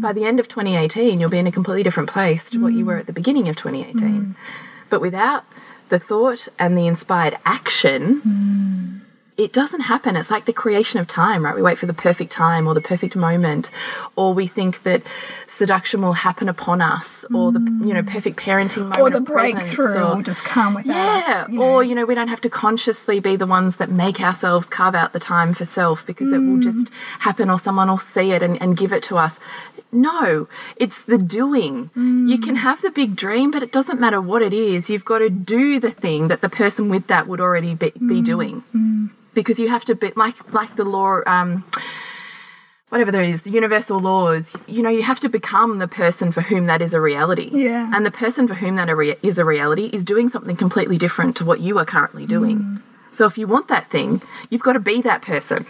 By 0.00 0.12
the 0.12 0.24
end 0.24 0.38
of 0.38 0.46
2018, 0.46 1.18
you'll 1.18 1.30
be 1.30 1.38
in 1.38 1.48
a 1.48 1.52
completely 1.52 1.82
different 1.82 2.08
place 2.08 2.48
to 2.50 2.62
what 2.62 2.74
you 2.74 2.84
were 2.84 2.98
at 2.98 3.06
the 3.06 3.12
beginning 3.12 3.48
of 3.48 3.56
2018. 3.56 4.36
But 4.88 5.00
without 5.00 5.44
the 5.88 5.98
thought 5.98 6.48
and 6.58 6.76
the 6.76 6.86
inspired 6.86 7.36
action, 7.44 9.03
it 9.36 9.52
doesn't 9.52 9.80
happen. 9.80 10.16
It's 10.16 10.30
like 10.30 10.44
the 10.44 10.52
creation 10.52 11.00
of 11.00 11.08
time, 11.08 11.44
right? 11.44 11.56
We 11.56 11.62
wait 11.62 11.76
for 11.76 11.86
the 11.86 11.94
perfect 11.94 12.30
time 12.30 12.68
or 12.68 12.74
the 12.74 12.80
perfect 12.80 13.16
moment, 13.16 13.68
or 14.14 14.32
we 14.32 14.46
think 14.46 14.84
that 14.84 15.02
seduction 15.48 16.02
will 16.02 16.12
happen 16.12 16.48
upon 16.48 16.80
us, 16.80 17.24
or 17.34 17.50
the 17.50 17.58
you 17.84 17.92
know 17.92 18.02
perfect 18.02 18.38
parenting 18.38 18.88
moment 18.88 19.00
or 19.00 19.10
the 19.10 19.20
breakthrough 19.20 19.96
or- 19.96 20.16
will 20.16 20.22
just 20.22 20.44
come 20.44 20.74
without 20.74 20.94
yeah, 20.94 21.42
us, 21.42 21.50
you 21.50 21.58
know. 21.58 21.64
or 21.64 21.82
you 21.82 21.96
know, 21.96 22.04
we 22.04 22.14
don't 22.14 22.28
have 22.28 22.40
to 22.42 22.50
consciously 22.50 23.18
be 23.18 23.34
the 23.34 23.46
ones 23.46 23.78
that 23.78 23.90
make 23.90 24.20
ourselves 24.20 24.68
carve 24.68 24.94
out 24.94 25.12
the 25.12 25.20
time 25.20 25.52
for 25.52 25.64
self 25.64 26.06
because 26.06 26.32
it 26.32 26.38
will 26.38 26.58
mm. 26.58 26.62
just 26.62 26.88
happen, 27.18 27.50
or 27.50 27.58
someone 27.58 27.88
will 27.88 27.98
see 27.98 28.30
it 28.30 28.42
and, 28.42 28.60
and 28.62 28.76
give 28.76 28.92
it 28.92 29.02
to 29.02 29.18
us. 29.18 29.40
No, 29.90 30.48
it's 30.76 31.02
the 31.02 31.18
doing. 31.18 31.90
You 31.94 32.38
can 32.38 32.56
mm. 32.56 32.58
have 32.58 32.82
the 32.82 32.90
big 32.90 33.14
dream, 33.14 33.52
but 33.52 33.62
it 33.62 33.70
doesn't 33.70 34.00
matter 34.00 34.20
what 34.20 34.42
it 34.42 34.52
is. 34.52 34.90
You've 34.90 35.04
got 35.04 35.18
to 35.18 35.30
do 35.30 35.78
the 35.78 35.92
thing 35.92 36.28
that 36.28 36.40
the 36.40 36.48
person 36.48 36.88
with 36.88 37.06
that 37.06 37.28
would 37.28 37.40
already 37.40 37.74
be, 37.74 37.90
be 37.90 38.20
mm. 38.20 38.24
doing, 38.24 38.64
because 39.34 39.58
you 39.58 39.68
have 39.68 39.84
to 39.86 39.94
be 39.94 40.12
like 40.16 40.52
like 40.52 40.76
the 40.76 40.84
law. 40.84 41.20
Um, 41.26 41.64
whatever 42.94 43.10
there 43.10 43.22
is, 43.22 43.42
the 43.42 43.50
universal 43.50 43.98
laws, 43.98 44.56
you 44.68 44.80
know, 44.80 44.88
you 44.88 45.02
have 45.02 45.18
to 45.18 45.28
become 45.28 45.80
the 45.80 45.88
person 45.88 46.30
for 46.30 46.42
whom 46.42 46.66
that 46.66 46.80
is 46.80 46.94
a 46.94 47.00
reality. 47.00 47.50
Yeah. 47.52 47.90
And 47.92 48.06
the 48.06 48.10
person 48.12 48.46
for 48.46 48.54
whom 48.54 48.76
that 48.76 48.88
is 48.88 48.92
a 48.92 48.94
rea- 48.94 49.18
is 49.20 49.38
a 49.38 49.44
reality 49.44 49.90
is 49.92 50.04
doing 50.04 50.28
something 50.28 50.54
completely 50.54 50.96
different 50.96 51.36
to 51.38 51.44
what 51.44 51.58
you 51.58 51.76
are 51.78 51.84
currently 51.84 52.24
doing. 52.24 52.60
Mm. 52.60 52.82
So 53.10 53.26
if 53.26 53.36
you 53.36 53.48
want 53.48 53.66
that 53.66 53.90
thing, 53.90 54.22
you've 54.48 54.62
got 54.62 54.74
to 54.74 54.80
be 54.80 55.02
that 55.02 55.22
person. 55.22 55.66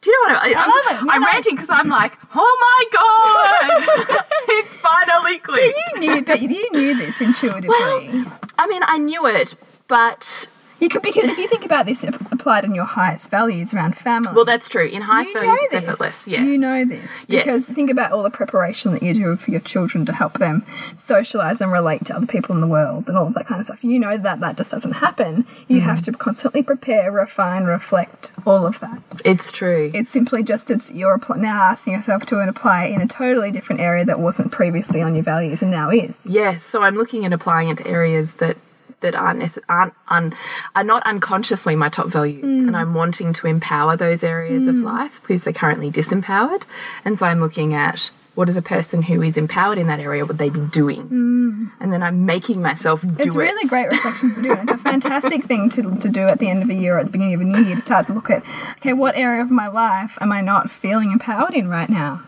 Do 0.00 0.10
you 0.10 0.28
know 0.28 0.34
what 0.34 0.42
I, 0.44 0.52
I, 0.52 0.66
love 0.66 1.00
it. 1.00 1.04
No, 1.04 1.12
I'm 1.12 1.20
no. 1.22 1.26
ranting 1.26 1.56
because 1.56 1.70
I'm 1.70 1.88
like, 1.88 2.16
oh 2.32 2.58
my 2.68 4.08
god, 4.08 4.24
it's 4.48 4.76
finally 4.76 5.38
clicked. 5.38 5.76
you 5.94 6.00
knew 6.00 6.24
but 6.24 6.40
you 6.40 6.70
knew 6.70 6.96
this 6.96 7.20
intuitively 7.20 7.68
Well, 7.68 8.38
I 8.56 8.68
mean, 8.68 8.82
I 8.86 8.98
knew 8.98 9.26
it, 9.26 9.56
but 9.88 10.48
you 10.80 10.88
could 10.88 11.02
because 11.02 11.24
if 11.28 11.38
you 11.38 11.48
think 11.48 11.64
about 11.64 11.86
this 11.86 12.04
applied 12.04 12.64
in 12.64 12.74
your 12.74 12.84
highest 12.84 13.30
values 13.30 13.74
around 13.74 13.96
family 13.96 14.32
well, 14.32 14.44
that's 14.44 14.68
true. 14.68 14.86
In 14.86 15.02
highest 15.02 15.32
values, 15.32 15.58
it's 15.62 15.74
effortless. 15.74 16.28
Yes. 16.28 16.46
You 16.46 16.58
know 16.58 16.84
this 16.84 17.26
Yes. 17.28 17.44
because 17.44 17.66
think 17.66 17.90
about 17.90 18.12
all 18.12 18.22
the 18.22 18.30
preparation 18.30 18.92
that 18.92 19.02
you 19.02 19.12
do 19.14 19.36
for 19.36 19.50
your 19.50 19.60
children 19.60 20.06
to 20.06 20.12
help 20.12 20.38
them 20.38 20.64
socialize 20.96 21.60
and 21.60 21.72
relate 21.72 22.04
to 22.06 22.14
other 22.16 22.26
people 22.26 22.54
in 22.54 22.60
the 22.60 22.66
world 22.66 23.08
and 23.08 23.16
all 23.16 23.26
of 23.28 23.34
that 23.34 23.46
kind 23.46 23.60
of 23.60 23.66
stuff. 23.66 23.82
You 23.82 23.98
know 23.98 24.16
that 24.18 24.40
that 24.40 24.56
just 24.56 24.70
doesn't 24.70 24.92
happen. 24.92 25.46
You 25.66 25.78
Mm-hmm. 25.78 25.88
have 25.88 26.02
to 26.02 26.12
constantly 26.12 26.62
prepare, 26.62 27.12
refine, 27.12 27.64
reflect, 27.64 28.32
all 28.44 28.66
of 28.66 28.80
that. 28.80 29.00
It's 29.24 29.52
true. 29.52 29.90
It's 29.94 30.10
simply 30.10 30.42
just 30.42 30.70
it's 30.70 30.90
you're 30.90 31.20
now 31.36 31.62
asking 31.62 31.92
yourself 31.94 32.26
to 32.26 32.40
apply 32.40 32.84
in 32.86 33.00
a 33.00 33.06
totally 33.06 33.50
different 33.50 33.80
area 33.80 34.04
that 34.04 34.18
wasn't 34.18 34.50
previously 34.50 35.00
on 35.02 35.14
your 35.14 35.22
values 35.24 35.62
and 35.62 35.70
now 35.70 35.90
is. 35.90 36.18
Yes, 36.24 36.64
so 36.64 36.82
I'm 36.82 36.96
looking 36.96 37.24
at 37.24 37.32
applying 37.32 37.68
it 37.68 37.78
to 37.78 37.86
areas 37.86 38.34
that 38.34 38.56
that 39.00 39.14
aren't 39.14 39.58
aren't 39.68 39.94
un, 40.08 40.34
are 40.74 40.84
not 40.84 41.02
unconsciously 41.04 41.76
my 41.76 41.88
top 41.88 42.08
values, 42.08 42.44
mm. 42.44 42.66
and 42.66 42.76
I'm 42.76 42.94
wanting 42.94 43.32
to 43.34 43.46
empower 43.46 43.96
those 43.96 44.24
areas 44.24 44.66
of 44.66 44.76
mm. 44.76 44.84
life 44.84 45.20
because 45.22 45.44
they're 45.44 45.52
currently 45.52 45.90
disempowered, 45.90 46.62
and 47.04 47.18
so 47.18 47.26
I'm 47.26 47.40
looking 47.40 47.74
at 47.74 48.10
what 48.34 48.48
is 48.48 48.56
a 48.56 48.62
person 48.62 49.02
who 49.02 49.20
is 49.20 49.36
empowered 49.36 49.78
in 49.78 49.88
that 49.88 49.98
area 49.98 50.24
would 50.24 50.38
they 50.38 50.48
be 50.48 50.60
doing, 50.66 51.08
mm. 51.08 51.70
and 51.80 51.92
then 51.92 52.02
I'm 52.02 52.26
making 52.26 52.62
myself 52.62 53.02
do 53.02 53.14
It's 53.18 53.34
it. 53.34 53.38
really 53.38 53.68
great 53.68 53.88
reflection 53.88 54.34
to 54.34 54.42
do, 54.42 54.52
and 54.52 54.68
it's 54.68 54.80
a 54.80 54.82
fantastic 54.90 55.44
thing 55.44 55.70
to, 55.70 55.96
to 55.96 56.08
do 56.08 56.22
at 56.22 56.38
the 56.38 56.48
end 56.48 56.62
of 56.62 56.70
a 56.70 56.74
year 56.74 56.96
or 56.96 57.00
at 57.00 57.06
the 57.06 57.12
beginning 57.12 57.34
of 57.34 57.40
a 57.40 57.44
new 57.44 57.64
year 57.64 57.76
to 57.76 57.82
start 57.82 58.06
to 58.08 58.12
look 58.12 58.30
at, 58.30 58.42
okay, 58.78 58.92
what 58.92 59.16
area 59.16 59.42
of 59.42 59.50
my 59.50 59.68
life 59.68 60.18
am 60.20 60.32
I 60.32 60.40
not 60.40 60.70
feeling 60.70 61.12
empowered 61.12 61.54
in 61.54 61.68
right 61.68 61.90
now? 61.90 62.22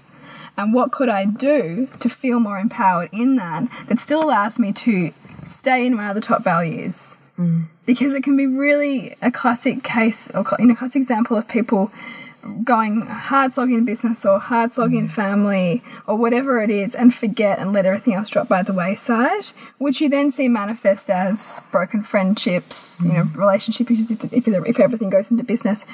And 0.56 0.74
what 0.74 0.92
could 0.92 1.08
I 1.08 1.24
do 1.24 1.88
to 2.00 2.08
feel 2.08 2.38
more 2.38 2.58
empowered 2.58 3.08
in 3.12 3.36
that 3.36 3.68
that 3.88 3.98
still 3.98 4.22
allows 4.22 4.58
me 4.58 4.72
to 4.74 5.12
stay 5.44 5.86
in 5.86 5.94
my 5.94 6.08
other 6.08 6.20
top 6.20 6.42
values? 6.42 7.16
Mm. 7.38 7.66
Because 7.86 8.12
it 8.14 8.22
can 8.22 8.36
be 8.36 8.46
really 8.46 9.16
a 9.22 9.30
classic 9.30 9.82
case 9.82 10.30
or 10.30 10.44
you 10.58 10.66
know, 10.66 10.74
classic 10.74 11.00
example 11.00 11.36
of 11.36 11.48
people 11.48 11.90
going 12.64 13.02
hard 13.02 13.52
slogging 13.52 13.76
in 13.76 13.84
business 13.84 14.24
or 14.24 14.38
hard 14.38 14.72
slogging 14.72 14.98
in 14.98 15.08
mm. 15.08 15.12
family 15.12 15.82
or 16.06 16.16
whatever 16.16 16.62
it 16.62 16.70
is 16.70 16.94
and 16.94 17.14
forget 17.14 17.58
and 17.58 17.72
let 17.72 17.84
everything 17.84 18.14
else 18.14 18.30
drop 18.30 18.48
by 18.48 18.62
the 18.62 18.72
wayside, 18.72 19.46
which 19.78 20.00
you 20.00 20.08
then 20.08 20.30
see 20.30 20.48
manifest 20.48 21.10
as 21.10 21.60
broken 21.70 22.02
friendships, 22.02 23.02
you 23.04 23.10
mm. 23.10 23.14
know, 23.16 23.40
relationship 23.40 23.90
issues 23.90 24.10
if, 24.10 24.32
if, 24.32 24.48
if 24.48 24.80
everything 24.80 25.10
goes 25.10 25.30
into 25.30 25.44
business, 25.44 25.84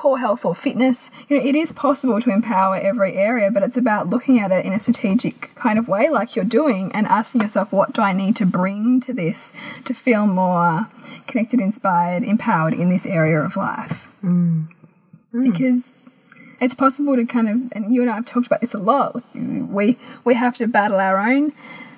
poor 0.00 0.16
health 0.16 0.46
or 0.46 0.54
fitness. 0.54 1.10
You 1.28 1.36
know, 1.36 1.44
it 1.44 1.54
is 1.54 1.72
possible 1.72 2.22
to 2.22 2.30
empower 2.30 2.76
every 2.76 3.18
area, 3.18 3.50
but 3.50 3.62
it's 3.62 3.76
about 3.76 4.08
looking 4.08 4.40
at 4.40 4.50
it 4.50 4.64
in 4.64 4.72
a 4.72 4.80
strategic 4.80 5.54
kind 5.56 5.78
of 5.78 5.88
way, 5.88 6.08
like 6.08 6.34
you're 6.34 6.44
doing, 6.46 6.90
and 6.92 7.06
asking 7.06 7.42
yourself, 7.42 7.70
what 7.70 7.92
do 7.92 8.00
I 8.00 8.14
need 8.14 8.34
to 8.36 8.46
bring 8.46 9.00
to 9.00 9.12
this 9.12 9.52
to 9.84 9.92
feel 9.92 10.26
more 10.26 10.88
connected, 11.26 11.60
inspired, 11.60 12.22
empowered 12.22 12.72
in 12.72 12.88
this 12.88 13.04
area 13.04 13.40
of 13.40 13.56
life? 13.56 14.08
Mm. 14.24 14.68
because 15.32 15.92
it's 16.60 16.74
possible 16.74 17.16
to 17.16 17.24
kind 17.24 17.48
of 17.48 17.72
and 17.72 17.94
you 17.94 18.02
and 18.02 18.10
I 18.10 18.16
have 18.16 18.26
talked 18.26 18.46
about 18.46 18.60
this 18.60 18.74
a 18.74 18.78
lot. 18.78 19.22
We 19.34 19.98
we 20.24 20.34
have 20.34 20.56
to 20.56 20.66
battle 20.66 20.98
our 20.98 21.18
own 21.18 21.52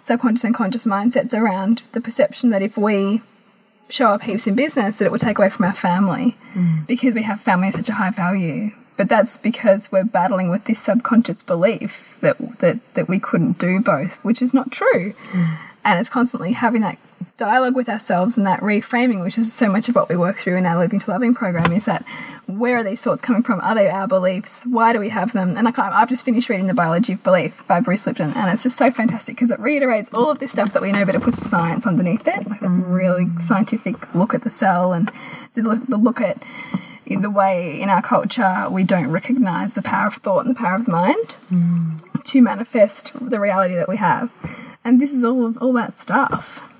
subconscious 0.04 0.44
and 0.44 0.54
conscious 0.54 0.86
mindsets 0.86 1.34
around 1.34 1.82
the 1.92 2.00
perception 2.00 2.50
that 2.50 2.62
if 2.62 2.76
we 2.76 3.22
show 3.92 4.08
up 4.08 4.22
heaps 4.22 4.46
in 4.46 4.54
business 4.54 4.96
that 4.96 5.04
it 5.04 5.12
would 5.12 5.20
take 5.20 5.38
away 5.38 5.50
from 5.50 5.66
our 5.66 5.74
family 5.74 6.36
mm. 6.54 6.86
because 6.86 7.14
we 7.14 7.22
have 7.22 7.40
family 7.40 7.68
as 7.68 7.74
such 7.74 7.88
a 7.88 7.94
high 7.94 8.10
value. 8.10 8.72
But 8.96 9.08
that's 9.08 9.36
because 9.36 9.90
we're 9.92 10.04
battling 10.04 10.48
with 10.48 10.64
this 10.64 10.78
subconscious 10.78 11.42
belief 11.42 12.16
that 12.20 12.36
that 12.60 12.78
that 12.94 13.08
we 13.08 13.18
couldn't 13.18 13.58
do 13.58 13.80
both, 13.80 14.14
which 14.24 14.40
is 14.40 14.54
not 14.54 14.70
true. 14.70 15.14
Mm. 15.32 15.58
And 15.84 15.98
it's 16.00 16.08
constantly 16.08 16.52
having 16.52 16.80
that 16.82 16.98
dialogue 17.36 17.74
with 17.74 17.88
ourselves 17.88 18.36
and 18.36 18.46
that 18.46 18.60
reframing, 18.60 19.22
which 19.22 19.38
is 19.38 19.52
so 19.52 19.68
much 19.68 19.88
of 19.88 19.94
what 19.94 20.08
we 20.08 20.16
work 20.16 20.38
through 20.38 20.56
in 20.56 20.66
our 20.66 20.76
Loathing 20.76 21.00
to 21.00 21.10
Loving 21.10 21.34
program, 21.34 21.72
is 21.72 21.84
that 21.84 22.04
where 22.46 22.76
are 22.76 22.84
these 22.84 23.02
thoughts 23.02 23.22
coming 23.22 23.42
from? 23.42 23.60
Are 23.60 23.74
they 23.74 23.88
our 23.88 24.06
beliefs? 24.06 24.64
Why 24.64 24.92
do 24.92 24.98
we 24.98 25.08
have 25.10 25.32
them? 25.32 25.56
And 25.56 25.66
I 25.66 25.72
can't, 25.72 25.94
I've 25.94 26.08
just 26.08 26.24
finished 26.24 26.48
reading 26.48 26.66
The 26.66 26.74
Biology 26.74 27.14
of 27.14 27.22
Belief 27.22 27.62
by 27.66 27.80
Bruce 27.80 28.06
Lipton, 28.06 28.32
and 28.32 28.52
it's 28.52 28.64
just 28.64 28.76
so 28.76 28.90
fantastic 28.90 29.36
because 29.36 29.50
it 29.50 29.60
reiterates 29.60 30.10
all 30.12 30.30
of 30.30 30.38
this 30.38 30.52
stuff 30.52 30.72
that 30.72 30.82
we 30.82 30.92
know, 30.92 31.04
but 31.04 31.14
it 31.14 31.22
puts 31.22 31.38
the 31.38 31.48
science 31.48 31.86
underneath 31.86 32.26
it, 32.26 32.48
like 32.48 32.62
a 32.62 32.68
really 32.68 33.28
scientific 33.38 34.14
look 34.14 34.34
at 34.34 34.42
the 34.42 34.50
cell 34.50 34.92
and 34.92 35.10
the 35.54 35.62
look, 35.62 35.86
the 35.86 35.96
look 35.96 36.20
at 36.20 36.42
the 37.06 37.30
way 37.30 37.80
in 37.80 37.90
our 37.90 38.00
culture 38.02 38.66
we 38.70 38.84
don't 38.84 39.10
recognize 39.10 39.74
the 39.74 39.82
power 39.82 40.06
of 40.06 40.14
thought 40.14 40.46
and 40.46 40.54
the 40.54 40.58
power 40.58 40.76
of 40.76 40.86
the 40.86 40.92
mind 40.92 41.36
mm. 41.50 42.24
to 42.24 42.40
manifest 42.40 43.12
the 43.20 43.38
reality 43.38 43.74
that 43.74 43.88
we 43.88 43.96
have. 43.96 44.30
And 44.84 45.00
this 45.00 45.12
is 45.12 45.22
all 45.22 45.56
all 45.58 45.72
that 45.74 45.98
stuff. 45.98 46.71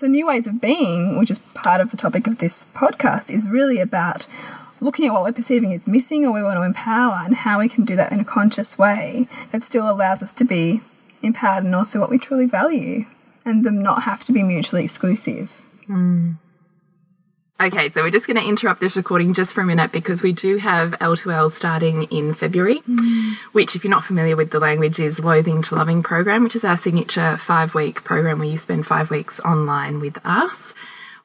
So, 0.00 0.06
new 0.06 0.28
ways 0.28 0.46
of 0.46 0.62
being, 0.62 1.18
which 1.18 1.30
is 1.30 1.40
part 1.52 1.82
of 1.82 1.90
the 1.90 1.96
topic 1.98 2.26
of 2.26 2.38
this 2.38 2.64
podcast, 2.72 3.30
is 3.30 3.46
really 3.46 3.80
about 3.80 4.26
looking 4.80 5.04
at 5.04 5.12
what 5.12 5.22
we're 5.22 5.32
perceiving 5.32 5.74
as 5.74 5.86
missing 5.86 6.24
or 6.24 6.32
we 6.32 6.42
want 6.42 6.56
to 6.56 6.62
empower 6.62 7.20
and 7.22 7.36
how 7.36 7.58
we 7.58 7.68
can 7.68 7.84
do 7.84 7.96
that 7.96 8.10
in 8.10 8.18
a 8.18 8.24
conscious 8.24 8.78
way 8.78 9.28
that 9.52 9.62
still 9.62 9.90
allows 9.90 10.22
us 10.22 10.32
to 10.32 10.42
be 10.42 10.80
empowered 11.20 11.64
and 11.64 11.74
also 11.74 12.00
what 12.00 12.08
we 12.08 12.18
truly 12.18 12.46
value 12.46 13.04
and 13.44 13.62
them 13.62 13.82
not 13.82 14.04
have 14.04 14.24
to 14.24 14.32
be 14.32 14.42
mutually 14.42 14.84
exclusive. 14.84 15.66
Mm. 15.86 16.36
Okay, 17.60 17.90
so 17.90 18.02
we're 18.02 18.10
just 18.10 18.26
going 18.26 18.38
to 18.38 18.48
interrupt 18.48 18.80
this 18.80 18.96
recording 18.96 19.34
just 19.34 19.52
for 19.52 19.60
a 19.60 19.66
minute 19.66 19.92
because 19.92 20.22
we 20.22 20.32
do 20.32 20.56
have 20.56 20.92
L2L 20.92 21.50
starting 21.50 22.04
in 22.04 22.32
February, 22.32 22.78
which, 23.52 23.76
if 23.76 23.84
you're 23.84 23.90
not 23.90 24.02
familiar 24.02 24.34
with 24.34 24.50
the 24.50 24.58
language, 24.58 24.98
is 24.98 25.20
Loathing 25.20 25.60
to 25.64 25.74
Loving 25.74 26.02
program, 26.02 26.42
which 26.42 26.56
is 26.56 26.64
our 26.64 26.78
signature 26.78 27.36
five 27.36 27.74
week 27.74 28.02
program 28.02 28.38
where 28.38 28.48
you 28.48 28.56
spend 28.56 28.86
five 28.86 29.10
weeks 29.10 29.40
online 29.40 30.00
with 30.00 30.18
us 30.24 30.72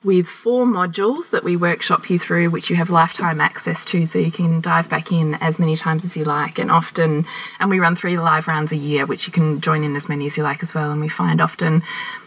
with 0.03 0.27
four 0.27 0.67
modules 0.67 1.31
that 1.31 1.43
we 1.43 1.55
workshop 1.55 2.09
you 2.09 2.19
through, 2.19 2.49
which 2.49 2.69
you 2.69 2.75
have 2.75 2.91
lifetime 2.91 3.41
access 3.41 3.83
to, 3.85 4.05
so 4.05 4.19
you 4.19 4.31
can 4.31 4.61
dive 4.61 4.87
back 4.87 5.11
in 5.11 5.33
as 5.35 5.57
many 5.57 5.75
times 5.75 6.05
as 6.05 6.15
you 6.15 6.23
like. 6.23 6.59
And 6.59 6.69
often, 6.69 7.25
and 7.59 7.69
we 7.71 7.79
run 7.79 7.95
three 7.95 8.19
live 8.19 8.47
rounds 8.47 8.71
a 8.71 8.77
year, 8.77 9.07
which 9.07 9.25
you 9.25 9.33
can 9.33 9.61
join 9.61 9.83
in 9.83 9.95
as 9.95 10.07
many 10.07 10.27
as 10.27 10.37
you 10.37 10.43
like 10.43 10.61
as 10.61 10.75
well. 10.75 10.91
And 10.91 11.01
we 11.01 11.07
find 11.09 11.41
often 11.41 11.81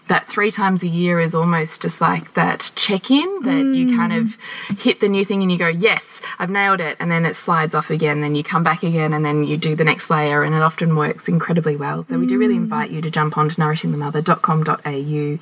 that 0.08 0.26
three 0.26 0.50
times 0.50 0.82
a 0.82 0.88
year 0.88 1.20
is 1.20 1.34
almost 1.34 1.82
just 1.82 2.00
like 2.00 2.34
that 2.34 2.72
check 2.74 3.10
in 3.10 3.40
that 3.42 3.64
you 3.76 3.86
mm. 3.86 3.96
kind 3.96 4.12
of 4.12 4.36
hit 4.78 5.00
the 5.00 5.08
new 5.08 5.24
thing 5.24 5.42
and 5.42 5.52
you 5.52 5.58
go, 5.58 5.68
Yes, 5.68 6.20
I've 6.38 6.50
nailed 6.50 6.80
it. 6.80 6.96
And 6.98 7.10
then 7.10 7.24
it 7.24 7.34
slides 7.34 7.74
off 7.74 7.90
again. 7.90 8.20
Then 8.20 8.34
you 8.34 8.42
come 8.42 8.62
back 8.62 8.82
again 8.82 9.14
and 9.14 9.24
then 9.24 9.44
you 9.44 9.56
do 9.56 9.74
the 9.74 9.84
next 9.84 10.10
layer. 10.10 10.42
And 10.42 10.54
it 10.54 10.62
often 10.62 10.96
works 10.96 11.28
incredibly 11.28 11.76
well. 11.76 12.02
So 12.02 12.18
we 12.18 12.26
do 12.26 12.38
really 12.38 12.54
mm. 12.54 12.64
invite 12.64 12.90
you 12.90 13.00
to 13.02 13.10
jump 13.10 13.38
on 13.38 13.48
to 13.50 13.56
nourishingthemother.com.au 13.56 15.38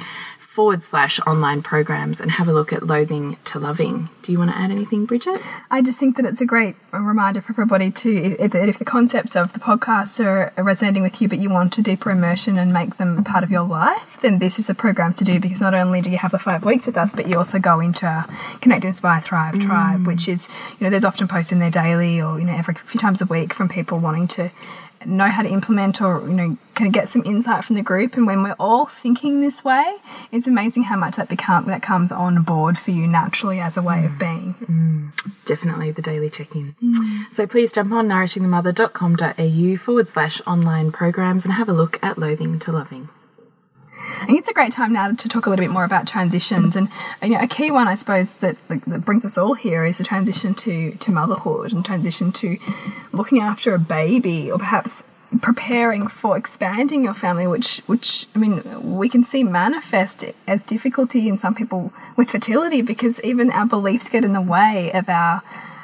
forward 0.56 0.82
slash 0.82 1.20
online 1.26 1.60
programs 1.60 2.18
and 2.18 2.30
have 2.30 2.48
a 2.48 2.52
look 2.52 2.72
at 2.72 2.86
loathing 2.86 3.36
to 3.44 3.58
loving. 3.58 4.08
Do 4.22 4.32
you 4.32 4.38
want 4.38 4.52
to 4.52 4.56
add 4.56 4.70
anything, 4.70 5.04
Bridget? 5.04 5.38
I 5.70 5.82
just 5.82 5.98
think 5.98 6.16
that 6.16 6.24
it's 6.24 6.40
a 6.40 6.46
great 6.46 6.76
reminder 6.92 7.42
for 7.42 7.52
everybody 7.52 7.90
to, 7.90 8.36
if, 8.40 8.54
if 8.54 8.78
the 8.78 8.84
concepts 8.86 9.36
of 9.36 9.52
the 9.52 9.58
podcast 9.58 10.18
are 10.24 10.54
resonating 10.62 11.02
with 11.02 11.20
you, 11.20 11.28
but 11.28 11.40
you 11.40 11.50
want 11.50 11.76
a 11.76 11.82
deeper 11.82 12.10
immersion 12.10 12.56
and 12.56 12.72
make 12.72 12.96
them 12.96 13.22
part 13.22 13.44
of 13.44 13.50
your 13.50 13.64
life, 13.64 14.16
then 14.22 14.38
this 14.38 14.58
is 14.58 14.66
the 14.66 14.74
program 14.74 15.12
to 15.12 15.24
do 15.24 15.38
because 15.38 15.60
not 15.60 15.74
only 15.74 16.00
do 16.00 16.10
you 16.10 16.16
have 16.16 16.30
the 16.30 16.38
five 16.38 16.64
weeks 16.64 16.86
with 16.86 16.96
us, 16.96 17.14
but 17.14 17.28
you 17.28 17.36
also 17.36 17.58
go 17.58 17.78
into 17.78 18.06
our 18.06 18.24
Connect, 18.62 18.82
Inspire, 18.82 19.20
Thrive 19.20 19.60
tribe, 19.60 20.00
mm. 20.00 20.06
which 20.06 20.26
is, 20.26 20.48
you 20.80 20.84
know, 20.84 20.90
there's 20.90 21.04
often 21.04 21.28
posts 21.28 21.52
in 21.52 21.58
there 21.58 21.70
daily 21.70 22.18
or, 22.18 22.38
you 22.40 22.46
know, 22.46 22.56
every 22.56 22.76
few 22.76 22.98
times 22.98 23.20
a 23.20 23.26
week 23.26 23.52
from 23.52 23.68
people 23.68 23.98
wanting 23.98 24.26
to 24.28 24.50
know 25.04 25.28
how 25.28 25.42
to 25.42 25.48
implement 25.48 26.00
or 26.00 26.20
you 26.26 26.34
know 26.34 26.56
kind 26.74 26.88
of 26.88 26.92
get 26.92 27.08
some 27.08 27.22
insight 27.24 27.64
from 27.64 27.76
the 27.76 27.82
group 27.82 28.16
and 28.16 28.26
when 28.26 28.42
we're 28.42 28.56
all 28.58 28.86
thinking 28.86 29.40
this 29.40 29.64
way 29.64 29.96
it's 30.30 30.46
amazing 30.46 30.84
how 30.84 30.96
much 30.96 31.16
that 31.16 31.28
become 31.28 31.64
that 31.66 31.82
comes 31.82 32.12
on 32.12 32.42
board 32.42 32.78
for 32.78 32.90
you 32.90 33.06
naturally 33.06 33.60
as 33.60 33.76
a 33.76 33.82
way 33.82 34.04
of 34.04 34.12
mm. 34.12 34.18
being 34.18 34.54
mm. 34.64 34.86
Definitely 35.46 35.92
the 35.92 36.02
daily 36.02 36.28
check 36.28 36.54
in. 36.54 36.74
Mm. 36.82 37.32
So 37.32 37.46
please 37.46 37.72
jump 37.72 37.92
on 37.92 38.08
nourishingthemother.com.au 38.08 39.76
forward 39.78 40.08
slash 40.08 40.40
online 40.46 40.90
programs 40.92 41.44
and 41.44 41.54
have 41.54 41.68
a 41.68 41.72
look 41.72 41.98
at 42.02 42.18
loathing 42.18 42.58
to 42.58 42.72
loving. 42.72 43.08
I 44.20 44.26
think 44.26 44.38
it's 44.38 44.48
a 44.48 44.54
great 44.54 44.72
time 44.72 44.92
now 44.92 45.12
to 45.12 45.28
talk 45.28 45.46
a 45.46 45.50
little 45.50 45.64
bit 45.64 45.70
more 45.70 45.84
about 45.84 46.06
transitions, 46.06 46.76
and 46.76 46.88
you 47.22 47.30
know, 47.30 47.40
a 47.40 47.46
key 47.46 47.70
one, 47.70 47.88
I 47.88 47.94
suppose, 47.94 48.32
that 48.34 48.56
that 48.68 49.04
brings 49.04 49.24
us 49.24 49.36
all 49.36 49.54
here 49.54 49.84
is 49.84 49.98
the 49.98 50.04
transition 50.04 50.54
to 50.54 50.92
to 50.92 51.12
motherhood 51.12 51.72
and 51.72 51.84
transition 51.84 52.32
to 52.32 52.58
looking 53.12 53.40
after 53.40 53.74
a 53.74 53.78
baby, 53.78 54.50
or 54.50 54.58
perhaps 54.58 55.02
preparing 55.42 56.06
for 56.06 56.36
expanding 56.36 57.04
your 57.04 57.14
family. 57.14 57.46
Which, 57.46 57.78
which 57.86 58.26
I 58.34 58.38
mean, 58.38 58.96
we 58.96 59.08
can 59.08 59.24
see 59.24 59.44
manifest 59.44 60.24
as 60.46 60.64
difficulty 60.64 61.28
in 61.28 61.38
some 61.38 61.54
people 61.54 61.92
with 62.16 62.30
fertility 62.30 62.82
because 62.82 63.20
even 63.22 63.50
our 63.50 63.66
beliefs 63.66 64.08
get 64.08 64.24
in 64.24 64.32
the 64.32 64.40
way 64.40 64.92
of 64.92 65.08
our 65.08 65.42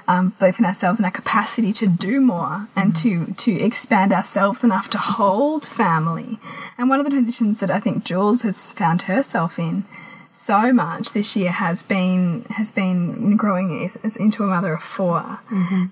um, 0.08 0.34
belief 0.38 0.58
in 0.58 0.64
ourselves 0.64 0.98
and 0.98 1.06
our 1.06 1.12
capacity 1.12 1.72
to 1.74 1.86
do 1.86 2.20
more 2.20 2.68
and 2.76 2.94
to 2.96 3.32
to 3.34 3.52
expand 3.52 4.12
ourselves 4.12 4.64
enough 4.64 4.90
to 4.90 4.98
hold 4.98 5.66
family. 5.66 6.38
And 6.78 6.88
one 6.88 7.00
of 7.00 7.04
the 7.04 7.10
transitions 7.10 7.60
that 7.60 7.70
I 7.70 7.80
think 7.80 8.04
Jules 8.04 8.42
has 8.42 8.72
found 8.72 9.02
herself 9.02 9.58
in 9.58 9.84
so 10.32 10.72
much 10.72 11.12
this 11.12 11.36
year 11.36 11.52
has 11.52 11.82
been 11.82 12.44
has 12.44 12.70
been 12.70 13.36
growing 13.36 13.84
as, 13.84 13.96
as 13.96 14.16
into 14.16 14.42
a 14.42 14.46
mother 14.46 14.72
of 14.72 14.82
4 14.82 15.40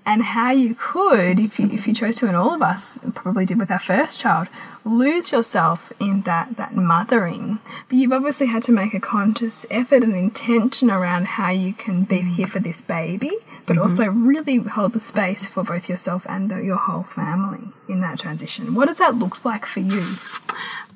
and 0.03 0.23
how 0.23 0.51
you 0.51 0.73
could 0.73 1.39
if 1.39 1.59
you 1.59 1.69
if 1.69 1.87
you 1.87 1.93
chose 1.93 2.17
to 2.17 2.27
and 2.27 2.35
all 2.35 2.51
of 2.51 2.61
us 2.63 2.97
probably 3.13 3.45
did 3.45 3.59
with 3.59 3.69
our 3.69 3.79
first 3.79 4.19
child 4.19 4.47
lose 4.83 5.31
yourself 5.31 5.93
in 5.99 6.23
that 6.23 6.57
that 6.57 6.75
mothering. 6.75 7.59
But 7.87 7.97
you've 7.99 8.11
obviously 8.11 8.47
had 8.47 8.63
to 8.63 8.71
make 8.71 8.95
a 8.95 8.99
conscious 8.99 9.65
effort 9.69 10.01
and 10.01 10.15
intention 10.15 10.89
around 10.89 11.27
how 11.27 11.51
you 11.51 11.73
can 11.73 12.03
be 12.03 12.21
here 12.21 12.47
for 12.47 12.59
this 12.59 12.81
baby 12.81 13.31
but 13.65 13.73
mm-hmm. 13.73 13.81
also 13.81 14.05
really 14.07 14.57
hold 14.57 14.93
the 14.93 14.99
space 14.99 15.47
for 15.47 15.63
both 15.63 15.89
yourself 15.89 16.25
and 16.29 16.49
the, 16.49 16.57
your 16.57 16.77
whole 16.77 17.03
family 17.03 17.69
in 17.87 18.01
that 18.01 18.19
transition. 18.19 18.75
What 18.75 18.87
does 18.87 18.97
that 18.97 19.15
look 19.15 19.45
like 19.45 19.65
for 19.65 19.79
you? 19.79 20.03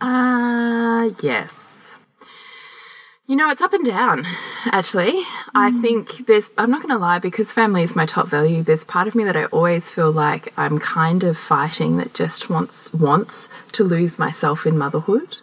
Uh, 0.02 1.10
yes. 1.22 1.96
You 3.28 3.36
know, 3.36 3.50
it's 3.50 3.62
up 3.62 3.74
and 3.74 3.84
down, 3.84 4.28
actually. 4.66 5.14
I 5.56 5.72
mm. 5.72 5.82
think 5.82 6.28
there's, 6.28 6.52
I'm 6.60 6.70
not 6.70 6.84
going 6.84 6.94
to 6.94 7.00
lie, 7.00 7.18
because 7.18 7.52
family 7.52 7.82
is 7.82 7.96
my 7.96 8.06
top 8.06 8.28
value, 8.28 8.62
there's 8.62 8.84
part 8.84 9.08
of 9.08 9.16
me 9.16 9.24
that 9.24 9.36
I 9.36 9.46
always 9.46 9.90
feel 9.90 10.12
like 10.12 10.54
I'm 10.58 10.78
kind 10.78 11.24
of 11.24 11.36
fighting 11.36 11.98
that 11.98 12.14
just 12.14 12.52
wants, 12.52 12.94
wants 12.94 13.50
to 13.72 13.84
lose 13.84 14.20
myself 14.20 14.68
in 14.68 14.78
motherhood. 14.78 15.38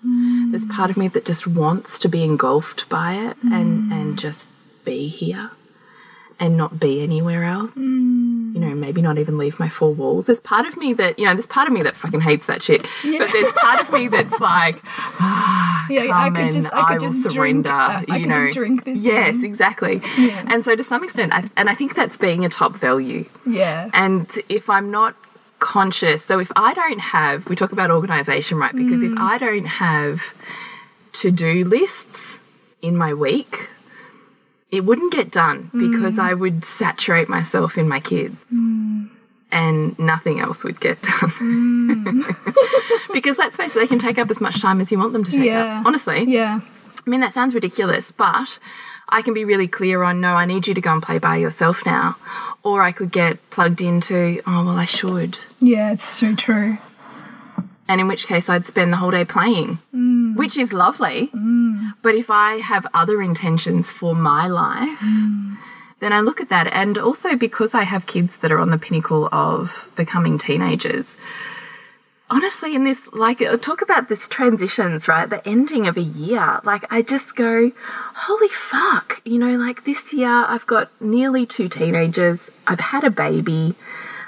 There's 0.50 0.67
mm. 0.67 0.71
part 0.71 0.91
of 0.91 0.97
me 0.97 1.09
that 1.09 1.25
just 1.25 1.49
wants 1.49 1.99
to 1.99 2.09
be 2.09 2.23
engulfed 2.23 2.88
by 2.88 3.14
it 3.14 3.37
and, 3.43 3.93
and 3.93 4.14
mm. 4.14 4.17
just 4.17 4.47
be 4.85 5.09
here 5.09 5.50
and 6.42 6.56
not 6.56 6.80
be 6.80 7.02
anywhere 7.02 7.44
else. 7.44 7.70
You 7.76 8.58
know, 8.58 8.75
maybe 8.75 9.00
not 9.00 9.16
even 9.16 9.38
leave 9.38 9.61
my 9.61 9.68
four 9.68 9.94
walls. 9.94 10.26
There's 10.26 10.40
part 10.40 10.66
of 10.66 10.76
me 10.76 10.92
that, 10.94 11.16
you 11.16 11.25
know, 11.25 11.34
there's 11.34 11.46
part 11.46 11.68
of 11.68 11.72
me 11.72 11.82
that 11.84 11.96
fucking 11.96 12.20
hates 12.20 12.46
that 12.46 12.64
shit. 12.64 12.82
But 12.82 13.30
there's 13.32 13.52
part 13.52 13.80
of 13.80 13.92
me 13.92 14.08
that's 14.08 14.38
like, 14.40 14.82
yeah 15.88 16.06
come 16.08 16.37
and 16.37 16.66
I, 16.72 16.99
could 16.99 17.02
will 17.02 17.12
surrender. 17.12 17.70
uh, 17.70 18.02
I 18.08 18.16
you 18.16 18.26
could 18.26 18.28
know, 18.28 18.44
just 18.46 18.56
drink 18.56 18.84
this 18.84 18.99
yes, 18.99 19.37
in. 19.37 19.44
exactly. 19.44 20.02
Yeah. 20.18 20.44
And 20.49 20.64
so 20.64 20.75
to 20.75 20.82
some 20.82 21.04
extent, 21.04 21.32
I, 21.32 21.49
and 21.56 21.70
I 21.70 21.76
think 21.76 21.94
that's 21.94 22.16
being 22.16 22.44
a 22.44 22.49
top 22.49 22.75
value. 22.75 23.25
yeah 23.46 23.88
And 23.94 24.28
if 24.49 24.68
I'm 24.68 24.90
not 24.90 25.14
conscious. 25.61 26.25
So 26.25 26.40
if 26.40 26.50
I 26.56 26.75
don't 26.75 26.99
have, 26.99 27.46
we 27.49 27.54
talk 27.54 27.70
about 27.70 27.92
organization, 27.92 28.58
right? 28.58 28.75
Because 28.75 29.04
if 29.04 29.12
I 29.16 29.38
don't 29.38 29.66
have 29.66 30.34
to 31.14 31.30
do 31.30 31.64
lists 31.64 32.40
in 32.82 32.96
my 32.96 33.14
week, 33.14 33.68
it 34.73 34.81
wouldn't 34.87 35.12
get 35.12 35.31
done 35.31 35.71
because 35.73 36.14
mm. 36.14 36.21
I 36.21 36.35
would 36.35 36.64
saturate 36.64 37.29
myself 37.29 37.76
in 37.79 37.87
my 37.88 38.00
kids. 38.00 38.37
Mm. 38.52 39.11
And 39.52 39.99
nothing 39.99 40.41
else 40.41 40.64
would 40.64 40.81
get 40.81 41.02
done. 41.02 41.31
Mm. 41.31 43.12
because 43.12 43.37
let's 43.37 43.55
face 43.55 43.76
it, 43.76 43.81
they 43.81 43.87
can 43.87 43.99
take 43.99 44.17
up 44.19 44.31
as 44.31 44.41
much 44.41 44.62
time 44.62 44.81
as 44.81 44.91
you 44.91 44.99
want 44.99 45.12
them 45.12 45.25
to 45.25 45.31
take 45.31 45.45
Yeah. 45.45 45.81
up. 45.81 45.87
Honestly. 45.87 46.25
Yeah. 46.25 46.61
I 47.07 47.11
mean, 47.11 47.21
that 47.21 47.35
sounds 47.35 47.55
ridiculous, 47.55 48.11
but 48.12 48.59
I 49.11 49.21
can 49.21 49.35
be 49.35 49.45
really 49.45 49.69
clear 49.69 50.02
on 50.05 50.23
no, 50.23 50.37
I 50.37 50.47
need 50.47 50.67
you 50.67 50.73
to 50.73 50.81
go 50.81 50.91
and 50.95 51.02
play 51.02 51.19
by 51.19 51.37
yourself 51.37 51.85
now. 51.85 52.17
Or 52.62 52.81
I 52.81 52.93
could 52.93 53.12
get 53.12 53.50
plugged 53.50 53.83
into, 53.83 54.41
oh, 54.47 54.64
well, 54.64 54.79
I 54.79 54.87
should. 54.87 55.38
Yeah, 55.61 55.93
it's 55.93 56.09
so 56.09 56.35
true. 56.35 56.79
And 57.88 58.00
in 58.00 58.09
which 58.09 58.26
case, 58.26 58.49
I'd 58.49 58.64
spend 58.64 58.91
the 58.91 58.97
whole 58.97 59.11
day 59.11 59.26
playing, 59.26 59.81
Mm. 60.33 60.37
which 60.37 60.59
is 60.59 60.73
lovely. 60.73 61.31
Mm. 61.35 61.95
But 62.03 62.15
if 62.15 62.31
I 62.31 62.59
have 62.59 62.87
other 62.95 63.23
intentions 63.23 63.91
for 63.91 64.15
my 64.15 64.47
life, 64.47 65.01
mm. 65.01 65.57
then 66.01 66.12
I 66.12 66.21
look 66.21 66.41
at 66.41 66.49
that. 66.49 66.67
And 66.69 66.99
also 66.99 67.37
because 67.37 67.75
I 67.75 67.85
have 67.85 68.07
kids 68.07 68.39
that 68.39 68.53
are 68.53 68.59
on 68.59 68.71
the 68.71 68.79
pinnacle 68.79 69.29
of 69.33 69.89
becoming 69.97 70.39
teenagers, 70.39 71.17
honestly 72.31 72.75
in 72.75 72.85
this 72.85 73.12
like 73.12 73.43
uh, 73.43 73.59
talk 73.59 73.83
about 73.83 74.09
this 74.09 74.27
transitions 74.27 75.07
right? 75.07 75.29
The 75.29 75.47
ending 75.47 75.87
of 75.87 75.97
a 75.97 76.03
year. 76.03 76.61
Like 76.65 76.85
i 76.91 77.03
just 77.03 77.37
go 77.37 77.71
holy 78.15 78.49
fuck. 78.49 79.21
You 79.25 79.39
know 79.39 79.57
like 79.57 79.85
this 79.85 80.12
year 80.12 80.47
i've 80.49 80.67
got 80.67 80.91
nearly 81.01 81.45
two 81.47 81.69
teenagers. 81.69 82.51
I've 82.67 82.81
had 82.81 83.05
a 83.05 83.11
baby. 83.11 83.75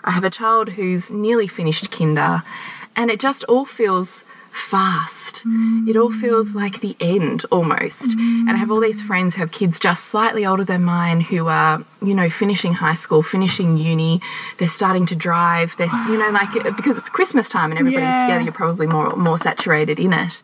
I 0.05 0.11
have 0.11 0.25
a 0.25 0.31
child 0.31 0.71
who's 0.71 1.11
nearly 1.11 1.49
finished 1.49 1.91
kinder. 1.91 2.43
And 2.95 3.11
it 3.11 3.19
just 3.19 3.43
all 3.45 3.65
feels 3.65 4.23
fast. 4.55 5.43
It 5.87 5.97
all 5.97 6.11
feels 6.13 6.55
like 6.55 6.81
the 6.81 6.97
end 7.01 7.45
almost. 7.51 8.03
And 8.03 8.51
i 8.51 8.57
have 8.57 8.71
all 8.71 8.81
these 8.81 9.03
friends 9.03 9.35
who 9.35 9.41
have 9.41 9.51
kids 9.51 9.79
just 9.81 10.05
slightly 10.05 10.47
older 10.47 10.65
than 10.65 10.83
mine 10.85 11.21
who 11.21 11.47
are 11.49 11.85
you 12.03 12.15
know 12.15 12.31
finishing 12.31 12.73
high 12.75 12.95
school 12.95 13.23
finishing 13.23 13.77
uni. 13.77 14.21
They're 14.59 14.69
starting 14.69 15.07
to 15.07 15.17
drive. 15.17 15.77
They're 15.77 15.89
you 16.09 16.17
know 16.19 16.31
like 16.31 16.55
uh, 16.65 16.71
because 16.71 16.97
it's 16.99 17.09
christmas 17.11 17.49
time 17.49 17.71
and 17.71 17.79
everybody's 17.79 18.09
Yeah. 18.09 18.23
together 18.25 18.43
you're 18.45 18.53
probably 18.53 18.87
more 18.87 19.15
more 19.17 19.39
saturated 19.39 19.99
in 19.99 20.13
it. 20.13 20.41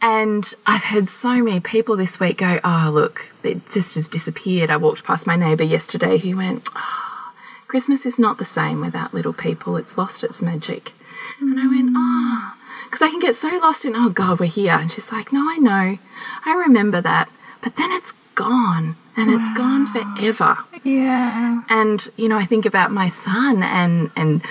And 0.00 0.54
i've 0.66 0.84
heard 0.84 1.08
so 1.08 1.42
many 1.42 1.60
people 1.60 1.96
this 1.96 2.18
week 2.20 2.38
go 2.38 2.60
oh 2.64 2.90
look 2.92 3.32
it 3.42 3.68
just 3.70 3.96
has 3.96 4.08
disappeared. 4.08 4.70
I 4.70 4.76
walked 4.76 5.04
past 5.04 5.26
my 5.26 5.36
neighbor 5.36 5.64
yesterday 5.64 6.18
who 6.18 6.36
went 6.36 6.68
oh, 6.76 7.32
christmas 7.66 8.06
is 8.06 8.18
not 8.18 8.38
the 8.38 8.44
same 8.44 8.80
without 8.80 9.12
little 9.12 9.32
people. 9.32 9.76
It's 9.76 9.98
lost 9.98 10.22
its 10.24 10.40
magic. 10.42 10.92
And 11.40 11.58
i 11.58 11.66
went 11.66 11.90
oh 11.96 12.54
because 12.92 13.08
I 13.08 13.10
can 13.10 13.20
get 13.20 13.34
so 13.34 13.48
lost 13.48 13.86
in, 13.86 13.96
oh 13.96 14.10
God, 14.10 14.38
we're 14.38 14.44
here. 14.50 14.74
And 14.74 14.92
she's 14.92 15.10
like, 15.10 15.32
no, 15.32 15.40
I 15.48 15.56
know. 15.56 15.98
I 16.44 16.54
remember 16.66 17.00
that. 17.00 17.30
But 17.62 17.76
then 17.76 17.90
it's 17.90 18.12
gone 18.34 18.96
and 19.16 19.30
it's 19.32 19.48
gone 19.56 19.86
forever. 19.86 20.58
Yeah. 20.84 21.62
And, 21.70 22.06
you 22.18 22.28
know, 22.28 22.36
I 22.36 22.44
think 22.44 22.66
about 22.66 22.90
my 22.90 23.08
son 23.08 23.62
and, 23.62 24.10
and 24.14 24.42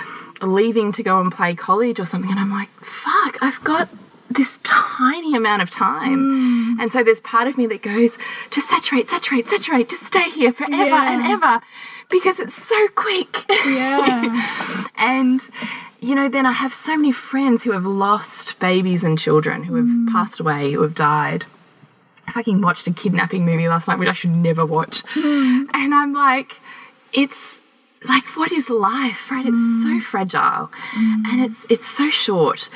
leaving 0.41 0.91
to 0.93 1.03
go 1.03 1.19
and 1.21 1.31
play 1.31 1.53
college 1.53 1.99
or 1.99 2.05
something. 2.05 2.31
And 2.31 2.39
I'm 2.39 2.49
like, 2.49 2.69
fuck, 2.79 3.37
I've 3.43 3.63
got 3.63 3.89
this 4.27 4.59
tiny 4.63 5.35
amount 5.37 5.61
of 5.61 5.69
time. 5.69 6.77
Mm. 6.77 6.81
And 6.81 6.91
so 6.91 7.03
there's 7.03 7.21
part 7.21 7.47
of 7.47 7.59
me 7.59 7.67
that 7.67 7.83
goes, 7.83 8.17
just 8.49 8.69
saturate, 8.71 9.07
saturate, 9.07 9.47
saturate, 9.49 9.87
just 9.87 10.01
stay 10.01 10.31
here 10.31 10.51
forever 10.51 10.73
Yeah. 10.73 11.13
and 11.13 11.27
ever 11.27 11.61
because 12.09 12.39
it's 12.39 12.55
so 12.55 12.87
quick. 12.95 13.45
Yeah. 13.67 14.87
And, 14.97 15.41
you 16.01 16.15
know, 16.15 16.27
then 16.27 16.47
I 16.47 16.51
have 16.51 16.73
so 16.73 16.97
many 16.97 17.11
friends 17.11 17.61
who 17.61 17.71
have 17.71 17.85
lost 17.85 18.59
babies 18.59 19.03
and 19.03 19.17
children 19.17 19.63
who 19.63 19.75
have 19.75 19.85
mm. 19.85 20.09
passed 20.11 20.39
away, 20.39 20.71
who 20.71 20.81
have 20.81 20.95
died. 20.95 21.45
I 22.27 22.31
fucking 22.31 22.59
watched 22.59 22.87
a 22.87 22.91
kidnapping 22.91 23.45
movie 23.45 23.67
last 23.67 23.87
night, 23.87 23.99
which 23.99 24.09
I 24.09 24.13
should 24.13 24.31
never 24.31 24.65
watch. 24.65 25.03
Mm. 25.13 25.67
And 25.73 25.93
I'm 25.93 26.11
like, 26.11 26.57
it's 27.13 27.61
like, 28.09 28.25
what 28.35 28.51
is 28.51 28.67
life, 28.69 29.29
right? 29.29 29.45
It's 29.45 29.83
so 29.83 29.89
mm. 29.89 30.01
fragile 30.01 30.71
and 30.95 31.41
it's 31.41 31.67
it's 31.69 31.87
so 31.87 32.09
short. 32.09 32.69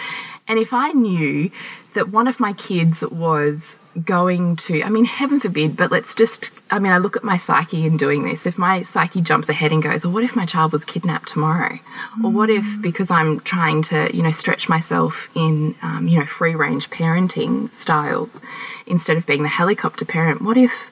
And 0.48 0.60
if 0.60 0.72
I 0.72 0.92
knew 0.92 1.50
that 1.96 2.10
one 2.10 2.28
of 2.28 2.40
my 2.40 2.54
kids 2.54 3.04
was 3.08 3.80
going 4.04 4.56
to, 4.58 4.84
I 4.84 4.90
mean, 4.90 5.06
heaven 5.06 5.40
forbid, 5.40 5.78
but 5.78 5.92
let's 5.92 6.14
just, 6.14 6.52
I 6.70 6.80
mean, 6.80 6.92
I 6.92 6.98
look 6.98 7.16
at 7.16 7.24
my 7.24 7.38
psyche 7.38 7.86
in 7.86 7.96
doing 7.98 8.24
this. 8.24 8.46
If 8.46 8.58
my 8.58 8.82
psyche 8.82 9.22
jumps 9.22 9.48
ahead 9.48 9.72
and 9.72 9.82
goes, 9.82 10.06
well, 10.06 10.14
what 10.14 10.24
if 10.24 10.36
my 10.36 10.46
child 10.46 10.74
was 10.74 10.84
kidnapped 10.84 11.30
tomorrow? 11.30 11.80
Or 12.24 12.30
what 12.30 12.50
if, 12.50 12.82
because 12.82 13.10
I'm 13.10 13.40
trying 13.42 13.84
to, 13.84 14.14
you 14.16 14.22
know, 14.22 14.32
stretch 14.32 14.68
myself 14.68 15.30
in, 15.36 15.76
um, 15.82 16.08
you 16.08 16.20
know, 16.20 16.26
free 16.26 16.56
range 16.56 16.90
parenting 16.90 17.74
styles 17.74 18.42
instead 18.86 19.18
of 19.18 19.26
being 19.26 19.44
the 19.44 19.50
helicopter 19.50 20.04
parent, 20.04 20.42
what 20.42 20.58
if 20.58 20.90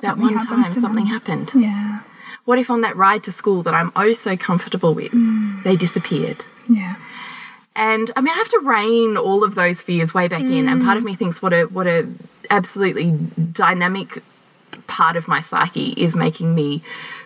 that 0.00 0.16
Something 0.16 0.36
one 0.36 0.46
time 0.46 0.64
something 0.64 1.04
them. 1.04 1.06
happened? 1.06 1.50
Yeah. 1.54 2.00
What 2.46 2.58
if 2.58 2.70
on 2.70 2.80
that 2.80 2.96
ride 2.96 3.22
to 3.24 3.32
school 3.32 3.62
that 3.62 3.74
I'm 3.74 3.92
oh 3.94 4.12
so 4.12 4.36
comfortable 4.36 4.92
with, 4.94 5.12
they 5.62 5.76
disappeared? 5.76 6.44
Yeah. 6.68 6.96
And 7.76 8.10
I 8.16 8.20
mean, 8.20 8.32
I 8.32 8.36
have 8.36 8.48
to 8.50 8.60
rein 8.62 9.16
all 9.16 9.44
of 9.44 9.54
those 9.54 9.80
fears 9.80 10.12
way 10.12 10.28
back 10.28 10.42
in. 10.42 10.68
And 10.68 10.82
part 10.82 10.96
of 10.96 11.02
mm. 11.02 11.06
me 11.06 11.14
thinks, 11.14 11.40
what 11.40 11.52
a 11.52 11.64
what 11.64 11.86
a 11.86 12.08
absolutely 12.50 13.12
dynamic 13.52 14.22
part 14.86 15.16
of 15.16 15.28
my 15.28 15.40
psyche 15.40 15.90
is 15.90 16.16
making 16.16 16.54
me 16.54 16.82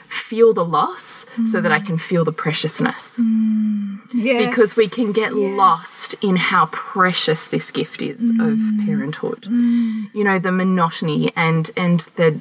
feel 0.08 0.52
the 0.54 0.64
loss 0.64 1.26
so 1.50 1.60
that 1.60 1.72
I 1.72 1.80
mm. 1.80 1.86
can 1.86 1.98
feel 1.98 2.24
the 2.24 2.32
preciousness. 2.32 3.16
Mm. 3.18 4.00
Yes. 4.12 4.48
Because 4.48 4.76
we 4.76 4.88
can 4.88 5.12
get 5.12 5.34
lost 5.34 6.14
in 6.22 6.36
how 6.36 6.66
precious 6.66 7.48
this 7.48 7.70
gift 7.72 8.00
is 8.00 8.20
of 8.38 8.60
parenthood. 8.86 9.46
You 9.46 10.22
know, 10.24 10.38
the 10.38 10.52
monotony 10.52 11.32
and 11.34 11.70
and 11.76 12.00
the 12.16 12.40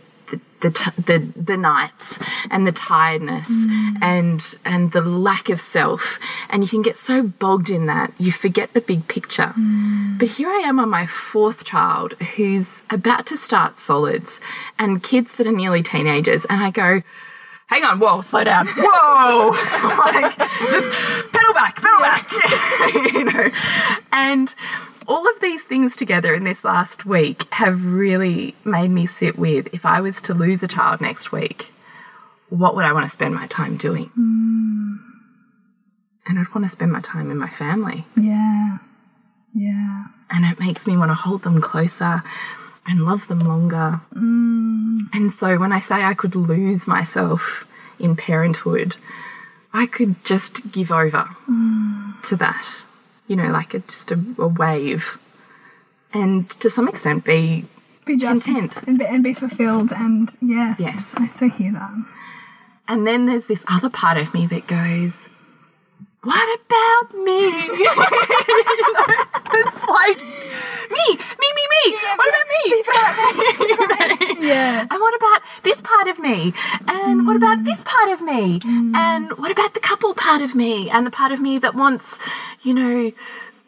the 0.64 0.70
the, 0.70 0.72
t- 0.72 1.02
the 1.02 1.42
the 1.42 1.58
nights 1.58 2.20
and 2.50 2.66
the 2.66 2.72
tiredness 2.72 3.50
mm. 3.50 3.98
and 4.02 4.58
and 4.66 4.92
the 4.92 5.02
lack 5.02 5.50
of 5.50 5.60
self. 5.60 6.20
And 6.50 6.64
you 6.64 6.70
can 6.70 6.82
get 6.82 6.98
so 6.98 7.24
bogged 7.24 7.70
in 7.70 7.86
that 7.88 8.14
you 8.18 8.32
forget 8.32 8.74
the 8.74 8.82
big 8.82 9.08
picture. 9.08 9.54
Mm. 9.58 10.20
But 10.20 10.30
here 10.30 10.50
I 10.50 10.62
am 10.66 10.80
on 10.80 10.90
my 10.90 11.06
fourth 11.06 11.66
child 11.66 12.14
who's 12.36 12.84
about 12.90 13.26
to 13.28 13.38
start 13.38 13.78
solids 13.78 14.40
and 14.80 15.04
kids 15.04 15.34
that 15.34 15.48
are 15.48 15.52
nearly 15.52 15.84
teenagers. 15.84 16.46
And 16.46 16.64
I 16.64 16.72
go 16.72 17.04
hang 17.68 17.84
on, 17.84 18.00
whoa, 18.00 18.22
slow 18.22 18.44
down, 18.44 18.68
whoa, 18.78 19.50
like 20.14 20.38
just 20.70 20.92
pedal 21.32 21.54
back, 21.54 21.82
pedal 21.82 22.00
back, 22.00 22.32
you 23.14 23.24
know. 23.24 23.50
And 24.12 24.54
all 25.08 25.28
of 25.30 25.40
these 25.40 25.64
things 25.64 25.96
together 25.96 26.34
in 26.34 26.44
this 26.44 26.64
last 26.64 27.06
week 27.06 27.52
have 27.54 27.86
really 27.86 28.56
made 28.64 28.90
me 28.90 29.06
sit 29.06 29.38
with 29.38 29.68
if 29.74 29.86
I 29.86 30.02
was 30.02 30.22
to 30.24 30.34
lose 30.34 30.64
a 30.64 30.68
child 30.68 31.02
next 31.02 31.32
week, 31.32 31.72
what 32.50 32.76
would 32.76 32.86
I 32.86 32.94
want 32.94 33.06
to 33.06 33.10
spend 33.10 33.34
my 33.34 33.48
time 33.48 33.78
doing? 33.78 34.06
Hmm. 34.16 34.96
And 36.26 36.40
I'd 36.40 36.54
want 36.54 36.66
to 36.66 36.70
spend 36.70 36.92
my 36.92 37.02
time 37.02 37.32
in 37.32 37.38
my 37.38 37.50
family. 37.50 38.06
Yeah. 38.16 38.78
Yeah. 39.54 40.06
And 40.30 40.46
it 40.46 40.60
makes 40.60 40.88
me 40.88 40.96
want 40.98 41.10
to 41.10 41.16
hold 41.16 41.44
them 41.44 41.62
closer 41.62 42.24
and 42.86 43.06
love 43.06 43.28
them 43.28 43.40
longer. 43.40 44.02
Hmm. 44.14 45.02
And 45.14 45.32
so 45.32 45.58
when 45.58 45.72
I 45.72 45.80
say 45.80 45.96
I 45.96 46.14
could 46.14 46.36
lose 46.36 46.88
myself 46.88 47.68
in 48.00 48.16
parenthood, 48.16 48.98
I 49.74 49.86
could 49.86 50.24
just 50.24 50.72
give 50.72 50.92
over 50.92 51.24
hmm. 51.46 52.12
to 52.24 52.36
that, 52.38 52.84
you 53.28 53.36
know, 53.36 53.50
like 53.52 53.74
a, 53.74 53.80
just 53.80 54.12
a, 54.12 54.20
a 54.38 54.48
wave. 54.48 55.18
And 56.14 56.50
to 56.62 56.70
some 56.70 56.88
extent 56.88 57.26
be 57.26 57.66
Be 58.06 58.18
just 58.18 58.46
Content. 58.46 58.78
and 58.88 59.00
be, 59.00 59.06
and 59.06 59.24
be 59.24 59.34
fulfilled 59.34 59.92
and 59.92 60.36
yes. 60.42 60.80
Yes. 60.80 61.12
I 61.16 61.28
so 61.28 61.50
hear 61.50 61.72
that. 61.74 62.06
And 62.88 63.08
then 63.08 63.26
there's 63.26 63.48
this 63.48 63.64
other 63.68 63.90
part 63.90 64.18
of 64.18 64.34
me 64.34 64.46
that 64.48 64.68
goes, 64.68 65.28
What 66.24 66.60
about 66.60 67.20
me? 67.26 67.40
You 67.42 67.84
know, 67.96 68.06
it's 69.60 69.84
like, 69.84 70.18
me, 70.90 71.08
me, 71.42 71.50
me, 71.58 71.64
me. 71.74 71.98
what 72.16 72.30
about 72.30 72.48
me? 72.54 72.64
You 73.60 73.88
know? 73.88 74.48
Yeah. 74.48 74.88
And 74.90 75.00
what 75.02 75.16
about 75.16 75.42
this 75.64 75.82
part 75.82 76.08
of 76.08 76.20
me? 76.20 76.54
And 76.88 77.28
what 77.28 77.36
about 77.36 77.66
this 77.66 77.84
part 77.84 78.10
of 78.10 78.22
me? 78.22 78.60
Mm. 78.60 78.96
And 78.96 79.32
what 79.38 79.52
about 79.52 79.74
the 79.74 79.80
couple 79.82 80.14
part 80.14 80.42
of 80.42 80.56
me? 80.56 80.90
And 80.90 81.06
the 81.06 81.12
part 81.12 81.32
of 81.34 81.42
me 81.42 81.58
that 81.60 81.76
wants, 81.76 82.20
you 82.62 82.74
know, 82.74 83.12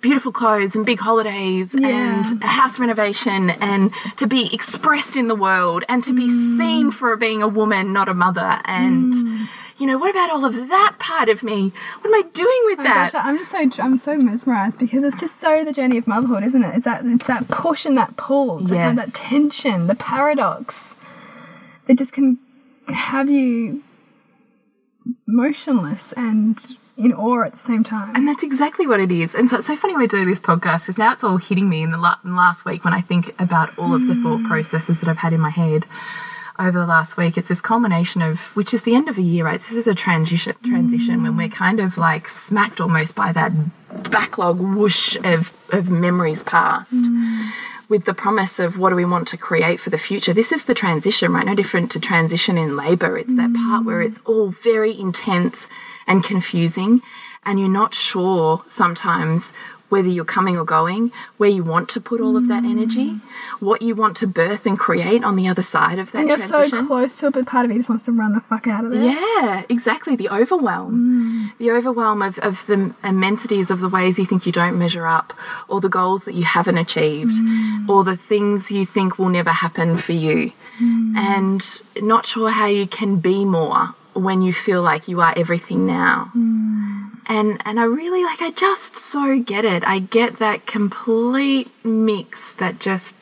beautiful 0.06 0.32
clothes 0.32 0.76
and 0.76 0.86
big 0.86 1.00
holidays 1.00 1.74
Yeah. 1.74 1.88
and 1.88 2.44
a 2.44 2.48
house 2.48 2.80
renovation 2.80 3.50
and 3.50 3.92
to 4.18 4.28
be 4.28 4.54
expressed 4.54 5.16
in 5.16 5.28
the 5.28 5.36
world 5.36 5.84
and 5.90 6.04
to 6.04 6.14
be 6.14 6.28
mm. 6.30 6.58
seen 6.58 6.92
for 6.92 7.16
being 7.18 7.42
a 7.42 7.48
woman, 7.48 7.92
not 7.92 8.08
a 8.08 8.14
mother. 8.14 8.62
And, 8.66 9.14
mm. 9.16 9.48
you 9.80 9.88
know, 9.88 9.98
what 9.98 10.12
about 10.12 10.30
all 10.30 10.46
of 10.46 10.54
that 10.70 10.94
part 11.00 11.28
of 11.28 11.42
me? 11.42 11.74
What 12.02 12.08
am 12.10 12.14
I 12.14 12.24
doing 12.34 12.62
with 12.66 12.80
Oh 12.82 12.84
that? 12.84 13.12
gosh, 13.14 13.22
I'm 13.26 13.38
just 13.40 13.50
so 13.50 13.84
I'm 13.84 13.98
so 13.98 14.16
mesmerized 14.18 14.78
because 14.78 15.04
it's 15.04 15.20
just 15.20 15.38
so 15.38 15.66
the 15.66 15.74
journey 15.74 15.98
of 15.98 16.06
motherhood, 16.06 16.44
isn't 16.44 16.64
it? 16.64 16.76
It's 16.76 16.86
that 16.86 17.04
it's 17.04 17.26
that 17.26 17.48
push 17.48 17.84
and 17.86 17.98
that 17.98 18.16
pull, 18.16 18.60
it's 18.60 18.70
that, 18.70 18.76
kind 18.76 19.00
of 19.00 19.06
that 19.06 19.14
tension, 19.16 19.88
the 19.88 19.96
paradox 19.96 20.96
that 21.88 21.98
just 21.98 22.14
can 22.14 22.38
have 22.90 23.28
you 23.28 23.82
motionless 25.26 26.14
and 26.14 26.78
in 26.98 27.12
awe 27.14 27.44
at 27.44 27.54
the 27.54 27.60
same 27.60 27.84
time. 27.84 28.16
And 28.16 28.28
that's 28.28 28.44
exactly 28.44 28.88
what 28.88 29.00
it 29.00 29.12
is. 29.12 29.36
And 29.36 29.50
so 29.50 29.58
it's 29.58 29.68
so 29.68 29.76
funny 29.76 29.96
we're 29.96 30.08
doing 30.08 30.28
this 30.30 30.40
podcast 30.40 30.84
because 30.84 30.98
now 30.98 31.12
it's 31.12 31.24
all 31.24 31.38
hitting 31.38 31.68
me 31.70 31.84
in 31.84 31.92
the, 31.92 31.98
la 31.98 32.16
in 32.24 32.32
the 32.32 32.36
last 32.36 32.64
week 32.66 32.86
when 32.86 32.94
I 32.94 33.02
think 33.02 33.36
about 33.40 33.78
all 33.78 33.94
of 33.94 34.08
the 34.08 34.16
thought 34.16 34.40
mm. 34.40 34.48
processes 34.48 35.02
that 35.02 35.10
I've 35.10 35.18
had 35.18 35.34
in 35.34 35.42
my 35.42 35.50
head 35.50 35.86
over 36.58 36.80
the 36.80 36.86
last 36.86 37.18
week. 37.18 37.38
It's 37.38 37.50
this 37.50 37.60
culmination 37.60 38.22
of, 38.22 38.40
which 38.56 38.74
is 38.74 38.84
the 38.84 38.96
end 38.96 39.10
of 39.10 39.18
a 39.18 39.22
year, 39.22 39.46
right? 39.46 39.60
This 39.60 39.74
is 39.74 39.88
a 39.88 39.96
transition, 39.96 40.56
transition 40.64 41.22
when 41.22 41.36
we're 41.36 41.50
mm. 41.50 41.54
kind 41.54 41.82
of 41.82 41.98
like 41.98 42.30
smacked 42.30 42.80
almost 42.80 43.14
by 43.14 43.34
that 43.34 43.52
backlog 44.10 44.60
whoosh 44.60 45.18
of, 45.24 45.52
of 45.74 45.90
memories 45.90 46.44
past. 46.44 46.94
Mm. 46.94 47.50
With 47.88 48.06
the 48.06 48.16
promise 48.16 48.58
of 48.58 48.80
what 48.80 48.90
do 48.90 48.96
we 48.96 49.06
want 49.06 49.28
to 49.28 49.38
create 49.38 49.80
for 49.80 49.92
the 49.92 50.00
future. 50.00 50.34
This 50.34 50.52
is 50.52 50.66
the 50.66 50.74
transition, 50.74 51.32
right? 51.32 51.46
No 51.46 51.54
different 51.54 51.92
to 51.92 52.00
transition 52.00 52.58
in 52.58 52.76
labor. 52.76 53.16
It's 53.16 53.36
that 53.36 53.54
part 53.54 53.86
where 53.86 54.02
it's 54.02 54.20
all 54.26 54.50
very 54.50 55.00
intense 55.00 55.68
and 56.08 56.24
confusing, 56.24 57.02
and 57.46 57.60
you're 57.60 57.70
not 57.70 57.94
sure 57.94 58.64
sometimes 58.68 59.54
whether 59.90 60.08
you're 60.08 60.26
coming 60.26 60.58
or 60.58 60.66
going, 60.66 61.12
where 61.38 61.50
you 61.50 61.64
want 61.64 61.88
to 61.90 62.02
put 62.02 62.20
all 62.20 62.36
of 62.36 62.48
that 62.48 62.66
energy, 62.66 63.12
mm. 63.12 63.22
what 63.60 63.82
you 63.84 63.94
want 63.94 64.18
to 64.18 64.26
birth 64.26 64.66
and 64.66 64.80
create 64.80 65.24
on 65.24 65.36
the 65.36 65.48
other 65.48 65.62
side 65.62 66.00
of 66.00 66.12
that 66.12 66.20
And 66.20 66.28
you're 66.28 66.38
transition. 66.38 66.80
so 66.80 66.88
close 66.88 67.16
to 67.18 67.28
it, 67.28 67.34
but 67.34 67.46
part 67.46 67.66
of 67.66 67.72
you 67.72 67.78
just 67.78 67.88
wants 67.88 68.04
to 68.06 68.12
run 68.12 68.34
the 68.34 68.42
fuck 68.42 68.66
out 68.68 68.84
of 68.84 68.92
there. 68.92 69.04
Yeah, 69.04 69.64
exactly. 69.70 70.16
The 70.16 70.30
overwhelm. 70.30 71.52
Mm. 71.54 71.58
The 71.60 71.72
overwhelm 71.72 72.24
of, 72.24 72.40
of 72.40 72.66
the 72.66 72.96
immensities 73.04 73.70
of 73.70 73.80
the 73.80 73.88
ways 73.88 74.18
you 74.18 74.26
think 74.26 74.46
you 74.46 74.52
don't 74.52 74.78
measure 74.78 75.06
up, 75.06 75.34
or 75.68 75.80
the 75.80 75.90
goals 75.90 76.26
that 76.26 76.34
you 76.34 76.44
haven't 76.44 76.80
achieved, 76.80 77.36
mm. 77.36 77.88
or 77.88 78.04
the 78.04 78.18
things 78.18 78.72
you 78.72 78.86
think 78.86 79.20
will 79.20 79.30
never 79.30 79.52
happen 79.52 79.98
for 79.98 80.14
you. 80.14 80.52
And 81.18 81.66
not 82.02 82.26
sure 82.26 82.50
how 82.50 82.66
you 82.66 82.86
can 82.86 83.20
be 83.20 83.46
more 83.46 83.96
when 84.16 84.42
you 84.42 84.54
feel 84.54 84.82
like 84.82 85.08
you 85.08 85.22
are 85.22 85.34
everything 85.36 85.86
now. 85.86 86.32
Mm. 86.36 87.12
And 87.28 87.62
and 87.66 87.80
I 87.80 87.84
really 87.84 88.24
like 88.24 88.42
I 88.42 88.52
just 88.52 88.98
so 88.98 89.40
get 89.40 89.66
it. 89.66 89.84
I 89.84 90.00
get 90.00 90.38
that 90.38 90.68
complete 90.68 91.72
mix 91.84 92.54
that 92.54 92.80
just 92.80 93.16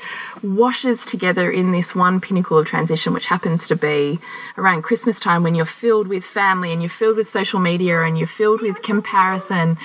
washes 0.44 1.06
together 1.06 1.50
in 1.50 1.72
this 1.72 1.96
one 1.96 2.20
pinnacle 2.20 2.58
of 2.58 2.68
transition, 2.68 3.14
which 3.14 3.28
happens 3.28 3.68
to 3.70 3.76
be 3.76 4.20
around 4.58 4.82
Christmas 4.82 5.20
time 5.20 5.42
when 5.42 5.56
you're 5.56 5.66
filled 5.66 6.08
with 6.08 6.26
family 6.26 6.74
and 6.74 6.82
you're 6.82 6.90
filled 6.90 7.16
with 7.16 7.30
social 7.30 7.60
media 7.60 8.02
and 8.02 8.18
you're 8.18 8.28
filled 8.28 8.62
with 8.62 8.82
comparison 8.82 9.78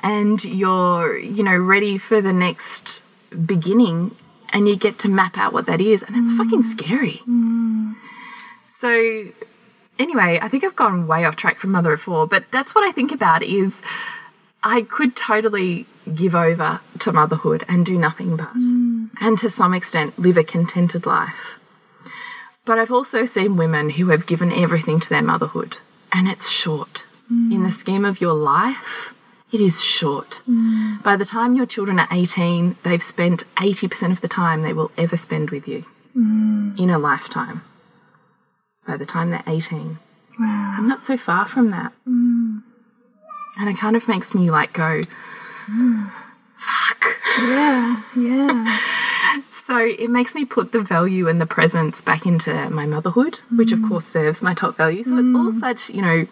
and 0.00 0.44
you're, 0.44 1.16
you 1.16 1.44
know, 1.44 1.56
ready 1.56 1.96
for 1.96 2.20
the 2.20 2.32
next 2.32 3.02
beginning 3.46 4.16
and 4.52 4.68
you 4.68 4.74
get 4.74 4.98
to 4.98 5.08
map 5.08 5.38
out 5.38 5.52
what 5.52 5.66
that 5.66 5.80
is 5.80 6.02
and 6.02 6.16
it's 6.16 6.36
fucking 6.36 6.64
mm. 6.64 6.66
scary. 6.66 7.22
Mm. 7.28 7.94
So 8.68 9.30
anyway, 10.00 10.38
I 10.42 10.48
think 10.48 10.64
I've 10.64 10.74
gone 10.74 11.06
way 11.06 11.24
off 11.24 11.36
track 11.36 11.58
from 11.58 11.70
Mother 11.70 11.92
of 11.92 12.00
Four, 12.00 12.26
but 12.26 12.44
that's 12.50 12.74
what 12.74 12.86
I 12.86 12.90
think 12.90 13.12
about 13.12 13.42
is 13.42 13.82
I 14.62 14.82
could 14.82 15.14
totally 15.14 15.86
give 16.12 16.34
over 16.34 16.80
to 17.00 17.12
motherhood 17.12 17.64
and 17.68 17.86
do 17.86 17.98
nothing 17.98 18.36
but, 18.36 18.52
mm. 18.54 19.10
and 19.20 19.38
to 19.38 19.50
some 19.50 19.74
extent 19.74 20.18
live 20.18 20.36
a 20.36 20.44
contented 20.44 21.06
life. 21.06 21.56
But 22.64 22.78
I've 22.78 22.90
also 22.90 23.24
seen 23.24 23.56
women 23.56 23.90
who 23.90 24.08
have 24.08 24.26
given 24.26 24.52
everything 24.52 25.00
to 25.00 25.08
their 25.08 25.22
motherhood, 25.22 25.76
and 26.12 26.28
it's 26.28 26.48
short. 26.48 27.04
Mm. 27.30 27.54
In 27.54 27.62
the 27.62 27.70
scheme 27.70 28.04
of 28.04 28.20
your 28.20 28.34
life, 28.34 29.14
it 29.52 29.60
is 29.60 29.82
short. 29.82 30.42
Mm. 30.48 31.02
By 31.02 31.16
the 31.16 31.24
time 31.24 31.54
your 31.54 31.66
children 31.66 31.98
are 31.98 32.08
18, 32.10 32.76
they've 32.82 33.02
spent 33.02 33.44
80% 33.56 34.10
of 34.10 34.20
the 34.20 34.28
time 34.28 34.62
they 34.62 34.72
will 34.72 34.90
ever 34.96 35.16
spend 35.16 35.50
with 35.50 35.68
you 35.68 35.84
in 36.14 36.90
a 36.90 36.98
lifetime 36.98 37.62
by 38.86 38.96
the 38.96 39.06
time 39.06 39.30
they're 39.30 39.42
18. 39.46 39.98
Wow. 40.38 40.74
I'm 40.78 40.88
not 40.88 41.02
so 41.02 41.16
far 41.16 41.46
from 41.46 41.70
that. 41.70 41.92
Mm. 42.08 42.62
And 43.58 43.68
it 43.68 43.76
kind 43.76 43.96
of 43.96 44.08
makes 44.08 44.34
me 44.34 44.50
like 44.50 44.72
go, 44.72 45.02
mm. 45.66 46.10
fuck. 46.56 47.04
Yeah, 47.38 48.02
yeah. 48.16 48.80
So 49.52 49.78
it 49.78 50.10
makes 50.10 50.34
me 50.34 50.44
put 50.44 50.72
the 50.72 50.80
value 50.80 51.28
and 51.28 51.40
the 51.40 51.46
presence 51.46 52.02
back 52.02 52.26
into 52.26 52.68
my 52.70 52.86
motherhood, 52.86 53.38
which 53.52 53.70
of 53.70 53.78
mm. 53.78 53.88
course 53.88 54.04
serves 54.04 54.42
my 54.42 54.52
top 54.52 54.76
value. 54.76 55.04
So 55.04 55.16
it's 55.16 55.30
all 55.30 55.52
such, 55.52 55.90
you 55.90 56.02
know, 56.02 56.26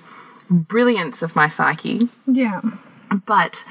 brilliance 0.51 1.23
of 1.23 1.37
my 1.37 1.47
psyche, 1.47 2.09
Yeah. 2.27 2.61
but 3.27 3.65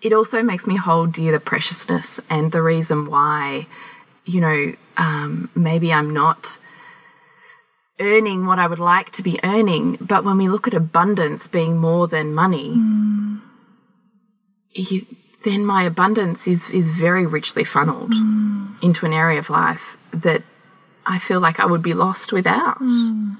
it 0.00 0.14
also 0.14 0.42
makes 0.42 0.66
me 0.66 0.76
hold 0.76 1.12
dear 1.12 1.30
the 1.30 1.40
preciousness 1.40 2.20
and 2.30 2.52
the 2.52 2.62
reason 2.62 3.06
why, 3.06 3.66
you 4.24 4.40
know, 4.40 4.74
um, 4.96 5.50
maybe 5.54 5.92
I'm 5.92 6.14
not 6.14 6.56
earning 8.02 8.46
what 8.46 8.58
I 8.58 8.66
would 8.66 8.78
like 8.78 9.12
to 9.12 9.22
be 9.22 9.38
earning. 9.44 9.96
But 10.00 10.24
when 10.24 10.36
we 10.36 10.48
look 10.48 10.66
at 10.66 10.74
abundance 10.74 11.46
being 11.46 11.78
more 11.78 12.08
than 12.08 12.34
money, 12.34 12.70
hmm. 12.74 13.36
you- 14.72 15.06
then 15.44 15.66
my 15.66 15.82
abundance 15.82 16.46
is 16.46 16.70
is 16.70 16.90
very 16.90 17.26
richly 17.26 17.64
funneled 17.64 18.14
hmm. 18.14 18.74
into 18.80 19.06
an 19.06 19.12
area 19.12 19.38
of 19.38 19.50
life 19.50 19.96
that 20.12 20.42
I 21.04 21.18
feel 21.18 21.40
like 21.40 21.58
I 21.58 21.66
would 21.66 21.82
be 21.82 21.94
lost 21.94 22.32
without. 22.32 22.78
Hmm. 22.78 23.34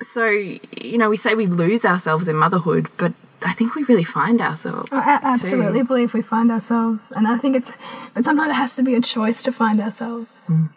So, 0.00 0.26
you 0.26 0.98
know, 0.98 1.08
we 1.08 1.16
say 1.16 1.34
we 1.34 1.46
lose 1.46 1.84
ourselves 1.84 2.28
in 2.28 2.36
motherhood, 2.36 2.88
but 2.96 3.12
I 3.42 3.52
think 3.52 3.74
we 3.74 3.84
really 3.84 4.04
find 4.04 4.40
ourselves. 4.40 4.88
Oh, 4.90 4.98
I 4.98 5.18
too. 5.18 5.26
absolutely 5.26 5.82
believe 5.82 6.14
we 6.14 6.22
find 6.22 6.50
ourselves, 6.50 7.12
and 7.12 7.28
I 7.28 7.36
think 7.38 7.56
it's, 7.56 7.72
but 8.12 8.24
sometimes 8.24 8.50
it 8.50 8.54
has 8.54 8.74
to 8.76 8.82
be 8.82 8.94
a 8.94 9.00
choice 9.00 9.42
to 9.44 9.52
find 9.52 9.80
ourselves. 9.80 10.46
Mm. 10.48 10.70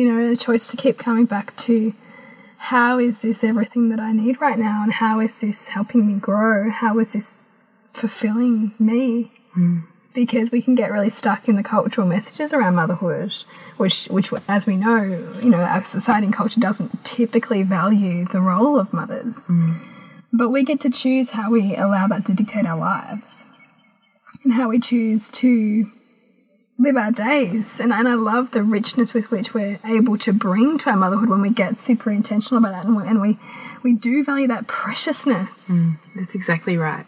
You 0.00 0.10
know, 0.10 0.32
a 0.32 0.34
choice 0.34 0.68
to 0.68 0.78
keep 0.78 0.96
coming 0.96 1.26
back 1.26 1.54
to 1.58 1.92
how 2.56 2.98
is 2.98 3.20
this 3.20 3.44
everything 3.44 3.90
that 3.90 4.00
I 4.00 4.12
need 4.12 4.40
right 4.40 4.58
now, 4.58 4.82
and 4.82 4.94
how 4.94 5.20
is 5.20 5.40
this 5.40 5.68
helping 5.68 6.06
me 6.06 6.14
grow? 6.14 6.70
How 6.70 6.98
is 7.00 7.12
this 7.12 7.36
fulfilling 7.92 8.72
me? 8.78 9.30
Hmm. 9.52 9.80
Because 10.14 10.50
we 10.50 10.62
can 10.62 10.74
get 10.74 10.90
really 10.90 11.10
stuck 11.10 11.50
in 11.50 11.56
the 11.56 11.62
cultural 11.62 12.06
messages 12.06 12.54
around 12.54 12.76
motherhood, 12.76 13.34
which, 13.76 14.06
which, 14.06 14.32
as 14.48 14.66
we 14.66 14.74
know, 14.74 15.02
you 15.42 15.50
know, 15.50 15.60
our 15.60 15.84
society 15.84 16.24
and 16.24 16.34
culture 16.34 16.60
doesn't 16.60 17.04
typically 17.04 17.62
value 17.62 18.24
the 18.32 18.40
role 18.40 18.80
of 18.80 18.94
mothers. 18.94 19.48
Hmm. 19.48 19.74
But 20.32 20.48
we 20.48 20.64
get 20.64 20.80
to 20.80 20.88
choose 20.88 21.28
how 21.28 21.50
we 21.50 21.76
allow 21.76 22.06
that 22.06 22.24
to 22.24 22.32
dictate 22.32 22.64
our 22.64 22.78
lives 22.78 23.44
and 24.44 24.54
how 24.54 24.70
we 24.70 24.80
choose 24.80 25.28
to 25.32 25.90
live 26.80 26.96
our 26.96 27.12
days. 27.12 27.78
And, 27.78 27.92
and 27.92 28.08
I 28.08 28.14
love 28.14 28.52
the 28.52 28.62
richness 28.62 29.12
with 29.12 29.30
which 29.30 29.52
we're 29.52 29.78
able 29.84 30.16
to 30.18 30.32
bring 30.32 30.78
to 30.78 30.90
our 30.90 30.96
motherhood 30.96 31.28
when 31.28 31.42
we 31.42 31.50
get 31.50 31.78
super 31.78 32.10
intentional 32.10 32.58
about 32.58 32.72
that 32.72 32.86
and 32.86 32.96
we, 32.96 33.06
and 33.06 33.20
we, 33.20 33.38
we 33.82 33.92
do 33.92 34.24
value 34.24 34.48
that 34.48 34.66
preciousness. 34.66 35.68
Mm, 35.68 35.96
that's 36.16 36.34
exactly 36.34 36.76
right. 36.76 37.06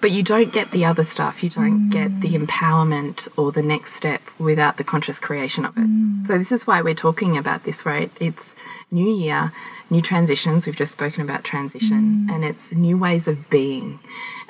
But 0.00 0.10
you 0.10 0.22
don't 0.22 0.52
get 0.52 0.70
the 0.70 0.84
other 0.84 1.04
stuff. 1.04 1.42
You 1.42 1.50
don't 1.50 1.88
mm. 1.88 1.90
get 1.90 2.20
the 2.20 2.36
empowerment 2.36 3.28
or 3.36 3.52
the 3.52 3.62
next 3.62 3.94
step 3.94 4.22
without 4.38 4.76
the 4.76 4.84
conscious 4.84 5.20
creation 5.20 5.64
of 5.64 5.76
it. 5.76 5.80
Mm. 5.80 6.26
So, 6.26 6.38
this 6.38 6.50
is 6.50 6.66
why 6.66 6.82
we're 6.82 6.94
talking 6.94 7.38
about 7.38 7.62
this, 7.62 7.86
right? 7.86 8.10
It's 8.18 8.56
new 8.90 9.08
year, 9.08 9.52
new 9.92 10.02
transitions. 10.02 10.66
We've 10.66 10.76
just 10.76 10.92
spoken 10.92 11.22
about 11.22 11.44
transition, 11.44 12.26
and 12.34 12.44
it's 12.44 12.72
new 12.72 12.98
ways 12.98 13.28
of 13.28 13.48
being. 13.48 14.00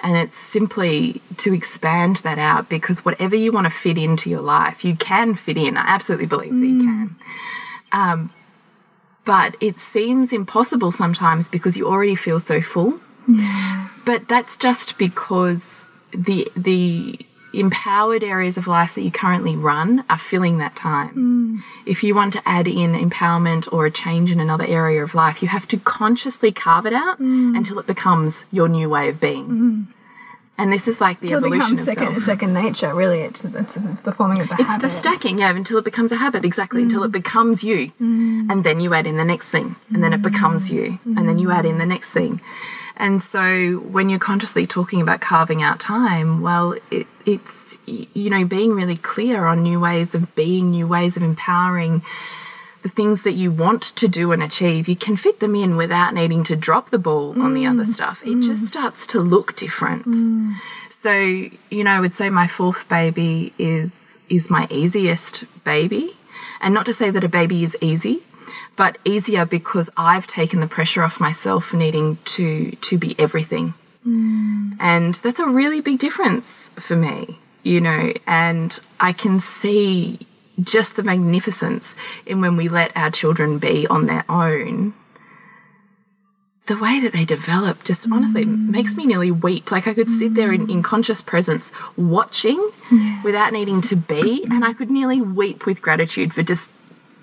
And 0.03 0.17
it's 0.17 0.39
simply 0.39 1.21
to 1.39 1.53
expand 1.53 2.17
that 2.19 2.39
out 2.39 2.69
because 2.69 3.05
whatever 3.05 3.37
you 3.37 3.53
want 3.53 3.67
to 3.67 3.71
fit 3.71 3.99
into 3.99 4.31
your 4.31 4.41
life, 4.41 4.85
you 4.85 4.97
can 4.97 5.35
fit 5.35 5.59
in. 5.59 5.77
I 5.77 5.85
absolutely 5.87 6.27
believe 6.27 6.55
that 6.55 6.67
you 6.67 6.79
can. 6.81 7.17
Um, 7.93 8.33
but 9.25 9.55
it 9.61 9.79
seems 9.79 10.33
impossible 10.33 10.91
sometimes 10.91 11.49
because 11.49 11.77
you 11.77 11.87
already 11.87 12.17
feel 12.17 12.41
so 12.41 12.61
full 12.61 12.99
but 14.05 14.29
that's 14.29 14.57
just 14.57 14.99
because 14.99 15.87
the 16.13 16.51
the 16.57 17.19
empowered 17.53 18.23
areas 18.23 18.57
of 18.57 18.67
life 18.67 18.95
that 18.95 19.03
you 19.03 19.11
currently 19.11 19.57
run 19.57 20.05
are 20.09 20.19
filling 20.19 20.59
that 20.59 20.75
time. 20.77 21.15
Mm. 21.15 21.63
If 21.87 22.03
you 22.03 22.15
want 22.15 22.33
to 22.35 22.43
add 22.47 22.67
in 22.67 22.95
empowerment 22.95 23.73
or 23.73 23.87
a 23.87 23.91
change 23.91 24.31
in 24.31 24.41
another 24.41 24.67
area 24.67 25.03
of 25.03 25.15
life, 25.15 25.43
you 25.43 25.49
have 25.49 25.69
to 25.69 25.79
consciously 25.79 26.53
carve 26.53 26.87
it 26.87 26.93
out 26.93 27.21
mm. 27.21 27.57
until 27.57 27.79
it 27.79 27.87
becomes 27.87 28.45
your 28.51 28.69
new 28.69 28.89
way 28.89 29.09
of 29.09 29.21
being. 29.21 29.47
Mm. 29.49 29.87
And 30.59 30.73
this 30.73 30.87
is 30.87 31.01
like 31.01 31.19
the 31.21 31.33
Until 31.33 31.47
it 31.47 31.51
becomes 31.51 31.81
of 31.81 31.87
second, 31.87 32.11
self. 32.13 32.23
second 32.23 32.53
nature, 32.53 32.95
really. 32.95 33.23
It's, 33.23 33.45
it's 33.45 34.03
the 34.03 34.13
forming 34.13 34.43
of 34.43 34.49
the 34.49 34.55
It's 34.55 34.65
habit. 34.65 34.83
the 34.83 34.89
stacking, 34.91 35.39
yeah, 35.39 35.51
until 35.51 35.79
it 35.79 35.85
becomes 35.85 36.13
a 36.13 36.17
habit, 36.17 36.45
exactly, 36.45 36.83
until 36.83 37.03
it 37.05 37.11
becomes 37.11 37.65
you. 37.65 37.91
And 37.99 38.63
then 38.63 38.79
you 38.79 38.93
add 38.95 39.07
in 39.07 39.17
the 39.17 39.25
next 39.25 39.49
thing, 39.49 39.77
and 39.93 40.05
then 40.05 40.13
it 40.13 40.23
becomes 40.23 40.71
you, 40.71 41.01
and 41.05 41.27
then 41.29 41.39
you 41.39 41.51
add 41.51 41.65
in 41.65 41.79
the 41.79 41.87
next 41.87 42.11
thing. 42.11 42.41
And 43.03 43.21
so 43.21 43.79
when 43.79 44.09
you're 44.09 44.21
consciously 44.21 44.65
talking 44.65 45.03
about 45.03 45.21
carving 45.21 45.61
out 45.61 45.81
time, 45.81 46.41
well, 46.41 46.77
it, 46.89 47.09
it's, 47.27 47.77
you 47.85 48.31
know, 48.31 48.45
being 48.45 48.75
really 48.75 48.97
clear 48.97 49.45
on 49.45 49.65
new 49.65 49.81
ways 49.81 50.15
of 50.15 50.33
being, 50.37 50.71
new 50.71 50.87
ways 50.87 51.17
of 51.17 51.25
empowering 51.25 52.05
the 52.85 52.89
things 52.89 53.25
that 53.25 53.33
you 53.33 53.51
want 53.51 53.83
to 53.83 54.07
do 54.07 54.31
and 54.31 54.41
achieve. 54.41 54.87
You 54.87 54.95
can 54.95 55.17
fit 55.17 55.41
them 55.41 55.57
in 55.57 55.75
without 55.77 56.15
needing 56.15 56.45
to 56.45 56.55
drop 56.55 56.91
the 56.91 56.99
ball 56.99 57.43
on 57.43 57.55
the 57.55 57.67
other 57.67 57.85
mm. 57.85 57.93
stuff. 57.93 58.23
It 58.25 58.41
just 58.41 58.63
mm. 58.63 58.69
starts 58.69 59.05
to 59.09 59.21
look 59.21 59.57
different. 59.57 60.07
Mm. 60.07 60.55
So, 60.91 61.13
you 61.13 61.83
know, 61.83 61.91
I 61.91 61.99
would 61.99 62.15
say 62.15 62.31
my 62.31 62.47
fourth 62.47 62.89
baby 62.89 63.53
is 63.59 64.21
is 64.29 64.49
my 64.49 64.69
easiest 64.71 65.65
baby. 65.65 66.17
And 66.61 66.73
not 66.73 66.87
to 66.87 66.95
say 66.95 67.11
that 67.11 67.25
a 67.25 67.29
baby 67.29 67.65
is 67.65 67.77
easy, 67.81 68.23
but 68.77 68.99
easier 69.05 69.45
because 69.45 69.91
I've 69.97 70.27
taken 70.27 70.61
the 70.61 70.67
pressure 70.67 71.03
off 71.03 71.21
myself 71.21 71.73
needing 71.73 72.19
to 72.25 72.71
to 72.73 72.99
be 72.99 73.15
everything 73.19 73.75
hmm. 74.03 74.73
And 74.81 75.15
that's 75.15 75.39
a 75.39 75.47
really 75.47 75.81
big 75.81 76.01
difference 76.01 76.71
for 76.71 76.97
me, 76.97 77.39
you 77.63 77.81
know, 77.81 78.13
and 78.27 78.79
I 78.99 79.13
can 79.13 79.39
see 79.39 80.27
just 80.61 80.97
the 80.97 81.03
magnificence 81.05 81.95
in 82.27 82.41
when 82.41 82.57
we 82.57 82.69
let 82.69 82.91
our 82.97 83.11
children 83.11 83.59
be 83.59 83.87
on 83.87 84.07
their 84.07 84.25
own. 84.29 84.95
The 86.67 86.77
way 86.77 87.01
that 87.01 87.13
they 87.13 87.25
develop 87.25 87.85
just 87.85 88.09
honestly 88.11 88.45
makes 88.45 88.97
me 88.97 89.05
nearly 89.05 89.31
weep. 89.31 89.71
Like 89.71 89.87
I 89.87 89.95
could 89.95 90.11
sit 90.11 90.35
there 90.35 90.53
in, 90.53 90.71
in 90.71 90.83
conscious 90.83 91.21
presence 91.21 91.73
watching 91.97 92.71
without 93.25 93.53
needing 93.53 93.83
to 93.83 93.97
be, 93.97 94.45
and 94.45 94.65
I 94.65 94.73
could 94.73 94.91
nearly 94.91 95.21
weep 95.21 95.67
with 95.67 95.83
gratitude 95.83 96.33
for 96.33 96.43
just 96.43 96.71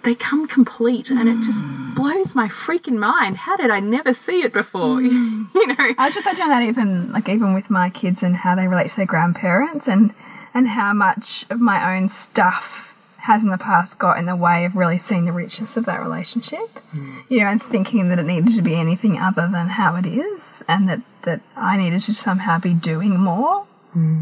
they 0.04 0.16
come 0.16 0.48
complete 0.48 1.10
and 1.10 1.28
it 1.28 1.42
just 1.44 1.62
hmm. 1.62 1.94
blows 1.94 2.36
my 2.36 2.48
freaking 2.48 2.98
mind. 2.98 3.38
How 3.38 3.58
did 3.58 3.70
I 3.70 3.80
never 3.80 4.14
see 4.14 4.42
it 4.42 4.54
before? 4.54 5.00
Hmm. 5.10 5.46
you 5.56 5.68
know? 5.68 5.94
I 5.98 6.08
was 6.08 6.16
reflecting 6.16 6.44
on 6.44 6.50
that 6.50 6.64
even 6.64 7.12
like 7.12 7.28
even 7.30 7.54
with 7.54 7.70
my 7.70 7.90
kids 7.90 8.22
and 8.22 8.36
how 8.36 8.56
they 8.56 8.68
relate 8.68 8.90
to 8.92 8.96
their 8.96 9.06
grandparents 9.06 9.88
and 9.88 10.14
and 10.54 10.68
how 10.70 10.94
much 10.94 11.46
of 11.50 11.60
my 11.60 11.96
own 11.96 12.10
stuff 12.10 12.98
has 13.18 13.44
in 13.44 13.50
the 13.50 13.58
past 13.58 14.00
got 14.00 14.18
in 14.18 14.26
the 14.26 14.36
way 14.36 14.66
of 14.66 14.76
really 14.76 14.98
seeing 14.98 15.26
the 15.26 15.32
richness 15.32 15.78
of 15.78 15.86
that 15.86 16.00
relationship. 16.02 16.80
Hmm. 16.92 17.20
You 17.30 17.42
know, 17.42 17.48
and 17.48 17.62
thinking 17.62 18.10
that 18.10 18.20
it 18.20 18.26
needed 18.26 18.54
to 18.56 18.62
be 18.62 18.76
anything 18.76 19.20
other 19.20 19.48
than 19.52 19.70
how 19.70 19.96
it 19.96 20.06
is 20.06 20.64
and 20.68 20.88
that, 20.90 21.02
that 21.24 21.42
I 21.56 21.78
needed 21.78 22.02
to 22.04 22.14
somehow 22.14 22.60
be 22.60 22.74
doing 22.74 23.20
more. 23.20 23.66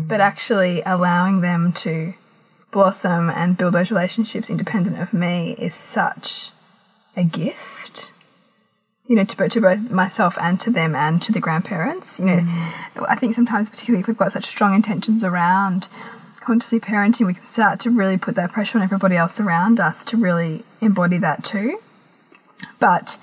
But 0.08 0.22
actually 0.22 0.82
allowing 0.86 1.42
them 1.42 1.74
to 1.74 2.13
blossom 2.71 3.30
and 3.30 3.58
build 3.58 3.73
those 3.73 3.91
relationships 3.91 4.49
independent 4.49 4.99
of 4.99 5.13
me 5.13 5.56
is 5.58 5.73
such 5.73 6.51
a 7.15 7.23
gift 7.23 8.12
you 9.08 9.15
know, 9.15 9.23
to, 9.23 9.49
to 9.49 9.62
both 9.62 9.89
myself 9.89 10.38
and 10.39 10.60
to 10.60 10.69
them 10.69 10.93
and 10.93 11.21
to 11.21 11.32
the 11.32 11.39
grandparents. 11.39 12.19
You 12.19 12.25
know, 12.25 12.38
mm. 12.39 13.06
I 13.08 13.15
think 13.15 13.34
sometimes, 13.34 13.69
particularly 13.69 14.01
if 14.01 14.08
we've 14.08 14.17
got 14.17 14.34
such 14.34 14.45
strong 14.45 14.75
intentions 14.75 15.23
around 15.23 15.88
consciously 16.41 16.80
parenting, 16.80 17.25
we 17.25 17.34
can 17.34 17.45
start 17.45 17.80
to 17.82 17.89
really 17.89 18.17
put 18.17 18.36
that 18.36 18.51
pressure 18.51 18.77
on 18.77 18.84
everybody 18.84 19.15
else 19.15 19.39
around 19.39 19.80
us 19.80 20.06
to 20.06 20.17
really 20.17 20.63
embody 20.82 21.17
that 21.17 21.43
too. 21.43 21.80
But 22.80 23.17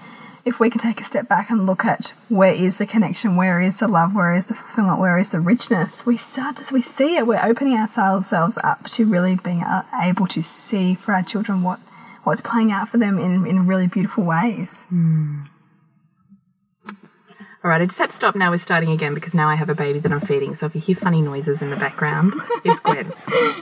if 0.45 0.61
we 0.61 0.69
can 0.69 0.81
take 0.81 1.01
a 1.01 1.05
step 1.05 1.29
back 1.29 1.51
and 1.51 1.67
look 1.67 1.85
at 1.85 2.13
where 2.29 2.53
is 2.53 2.79
the 2.79 2.87
connection, 2.87 3.37
where 3.37 3.61
is 3.61 3.79
the 3.79 3.89
love, 3.89 4.15
where 4.15 4.35
is 4.35 4.47
the 4.47 4.55
fulfillment, 4.55 4.99
where 4.99 5.19
is 5.19 5.31
the 5.31 5.41
richness, 5.41 6.05
we 6.05 6.17
start 6.17 6.57
to 6.57 6.75
we 6.75 6.83
see 6.83 7.17
it. 7.17 7.27
We're 7.27 7.45
opening 7.45 7.77
ourselves 7.77 8.33
up 8.33 8.89
to 8.91 9.07
really 9.07 9.37
being 9.37 9.65
able 10.03 10.27
to 10.29 10.43
see 10.43 10.95
for 10.95 11.15
our 11.15 11.23
children 11.23 11.63
what 11.63 11.81
what's 12.25 12.43
playing 12.43 12.73
out 12.73 12.89
for 12.89 12.99
them 12.99 13.19
in 13.19 13.47
in 13.47 13.67
really 13.67 13.87
beautiful 13.87 14.25
ways. 14.25 14.69
Hmm. 14.89 15.43
All 17.65 17.71
right, 17.71 17.81
I 17.81 17.87
just 17.87 17.99
had 17.99 18.11
to 18.11 18.17
stop 18.17 18.37
now. 18.37 18.51
We're 18.51 18.59
starting 18.59 18.91
again 18.91 19.15
because 19.15 19.33
now 19.33 19.49
I 19.49 19.55
have 19.55 19.71
a 19.71 19.75
baby 19.75 19.99
that 20.01 20.13
I'm 20.13 20.21
feeding. 20.21 20.55
So 20.55 20.67
if 20.67 20.75
you 20.75 20.83
hear 20.83 20.97
funny 20.97 21.23
noises 21.23 21.63
in 21.63 21.71
the 21.71 21.77
background, 21.77 22.35
it's 22.63 22.79
Gwen. 22.81 23.11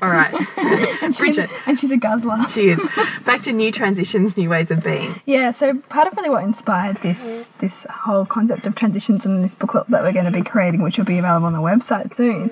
All 0.02 0.10
right. 0.10 0.34
She's, 1.02 1.18
Bridget. 1.36 1.50
and 1.66 1.78
she's 1.78 1.92
a 1.92 1.96
guzzler. 1.96 2.44
She 2.50 2.70
is. 2.70 2.80
Back 3.24 3.42
to 3.42 3.52
new 3.52 3.70
transitions, 3.70 4.36
new 4.36 4.50
ways 4.50 4.72
of 4.72 4.82
being. 4.82 5.20
Yeah, 5.24 5.52
so 5.52 5.78
part 5.78 6.08
of 6.08 6.16
really 6.16 6.30
what 6.30 6.42
inspired 6.42 6.96
this 6.96 7.46
this 7.60 7.86
whole 7.88 8.26
concept 8.26 8.66
of 8.66 8.74
transitions 8.74 9.24
and 9.24 9.44
this 9.44 9.54
booklet 9.54 9.86
that 9.90 10.02
we're 10.02 10.12
going 10.12 10.24
to 10.24 10.32
be 10.32 10.42
creating, 10.42 10.82
which 10.82 10.98
will 10.98 11.04
be 11.04 11.18
available 11.18 11.46
on 11.46 11.52
the 11.52 11.60
website 11.60 12.12
soon, 12.12 12.50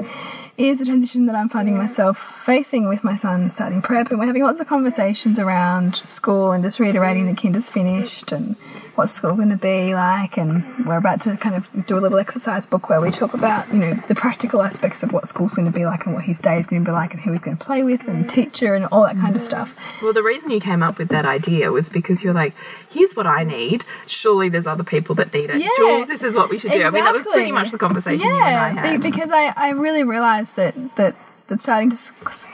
is 0.57 0.81
a 0.81 0.85
transition 0.85 1.27
that 1.27 1.35
I'm 1.35 1.49
finding 1.49 1.77
myself 1.77 2.17
facing 2.45 2.89
with 2.89 3.03
my 3.03 3.17
son 3.17 3.51
starting 3.51 3.83
prep, 3.83 4.11
and 4.11 4.21
we're 4.21 4.27
having 4.27 4.45
lots 4.45 4.61
of 4.61 4.69
conversations 4.69 5.41
around 5.41 5.97
school 5.97 6.53
and 6.53 6.63
just 6.63 6.79
reiterating 6.79 7.27
that 7.27 7.37
kinder's 7.37 7.69
finished 7.71 8.31
and 8.31 8.55
what's 9.01 9.13
school 9.13 9.35
going 9.35 9.49
to 9.49 9.57
be 9.57 9.95
like, 9.95 10.37
and 10.37 10.87
we're 10.87 10.99
about 10.99 11.23
to 11.23 11.35
kind 11.39 11.55
of 11.55 11.87
do 11.87 11.99
a 11.99 12.01
little 12.01 12.19
exercise 12.19 12.67
book 12.67 12.91
where 12.91 13.01
we 13.01 13.11
talk 13.11 13.33
about 13.33 13.67
you 13.73 13.79
know 13.79 13.95
the 14.09 14.15
practical 14.15 14.61
aspects 14.63 15.03
of 15.03 15.11
what 15.13 15.27
school's 15.27 15.55
going 15.55 15.67
to 15.67 15.73
be 15.73 15.87
like 15.87 16.05
and 16.05 16.15
what 16.15 16.25
his 16.25 16.39
day 16.39 16.59
is 16.59 16.67
going 16.67 16.85
to 16.85 16.91
be 16.91 16.93
like 16.93 17.15
and 17.15 17.23
who 17.23 17.33
he's 17.33 17.41
going 17.41 17.57
to 17.57 17.65
play 17.65 17.83
with 17.83 18.07
and 18.07 18.29
teacher 18.29 18.75
and 18.75 18.85
all 18.93 19.03
that 19.05 19.17
kind 19.17 19.35
of 19.37 19.43
stuff. 19.43 19.75
Well, 20.03 20.13
the 20.13 20.23
reason 20.23 20.51
you 20.51 20.61
came 20.61 20.83
up 20.83 20.99
with 20.99 21.09
that 21.09 21.25
idea 21.25 21.73
was 21.73 21.89
because 21.89 22.23
you're 22.23 22.35
like, 22.35 22.55
here's 22.91 23.15
what 23.17 23.27
I 23.27 23.43
need. 23.43 23.85
Surely 24.07 24.51
there's 24.51 24.67
other 24.67 24.85
people 24.85 25.15
that 25.15 25.33
need 25.33 25.49
it. 25.49 25.61
Yeah. 25.63 25.69
Jules, 25.79 26.07
this 26.09 26.23
is 26.23 26.35
what 26.35 26.51
we 26.51 26.59
should 26.59 26.71
do. 26.73 26.83
I 26.83 26.91
mean, 26.91 27.03
that 27.05 27.15
was 27.15 27.27
pretty 27.27 27.53
much 27.53 27.71
the 27.71 27.79
conversation 27.79 28.27
you 28.29 28.35
and 28.35 28.45
I 28.45 28.51
Yeah, 28.75 28.87
had. 28.87 29.01
be- 29.03 29.11
because 29.11 29.31
I, 29.31 29.53
I 29.57 29.71
really 29.71 30.05
realised 30.05 30.57
that 30.57 30.75
that 30.97 31.17
that 31.51 31.61
starting 31.61 31.91
to 31.91 31.97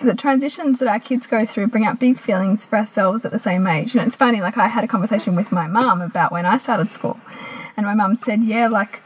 the 0.04 0.14
transitions 0.16 0.78
that 0.78 0.88
our 0.88 0.98
kids 0.98 1.26
go 1.26 1.46
through 1.46 1.68
bring 1.68 1.87
up 1.87 2.00
big 2.00 2.18
feelings 2.18 2.64
for 2.64 2.76
ourselves 2.76 3.24
at 3.24 3.30
the 3.30 3.38
same 3.38 3.66
age. 3.66 3.94
And 3.94 4.04
it's 4.04 4.16
funny, 4.16 4.40
like 4.40 4.56
I 4.56 4.68
had 4.68 4.82
a 4.82 4.88
conversation 4.88 5.37
with 5.37 5.52
my 5.52 5.68
mum 5.68 6.00
about 6.00 6.32
when 6.32 6.46
I 6.46 6.56
started 6.56 6.92
school, 6.92 7.20
and 7.76 7.87
my 7.87 7.94
mum 7.94 8.16
said, 8.16 8.42
"Yeah, 8.42 8.68
like 8.68 9.00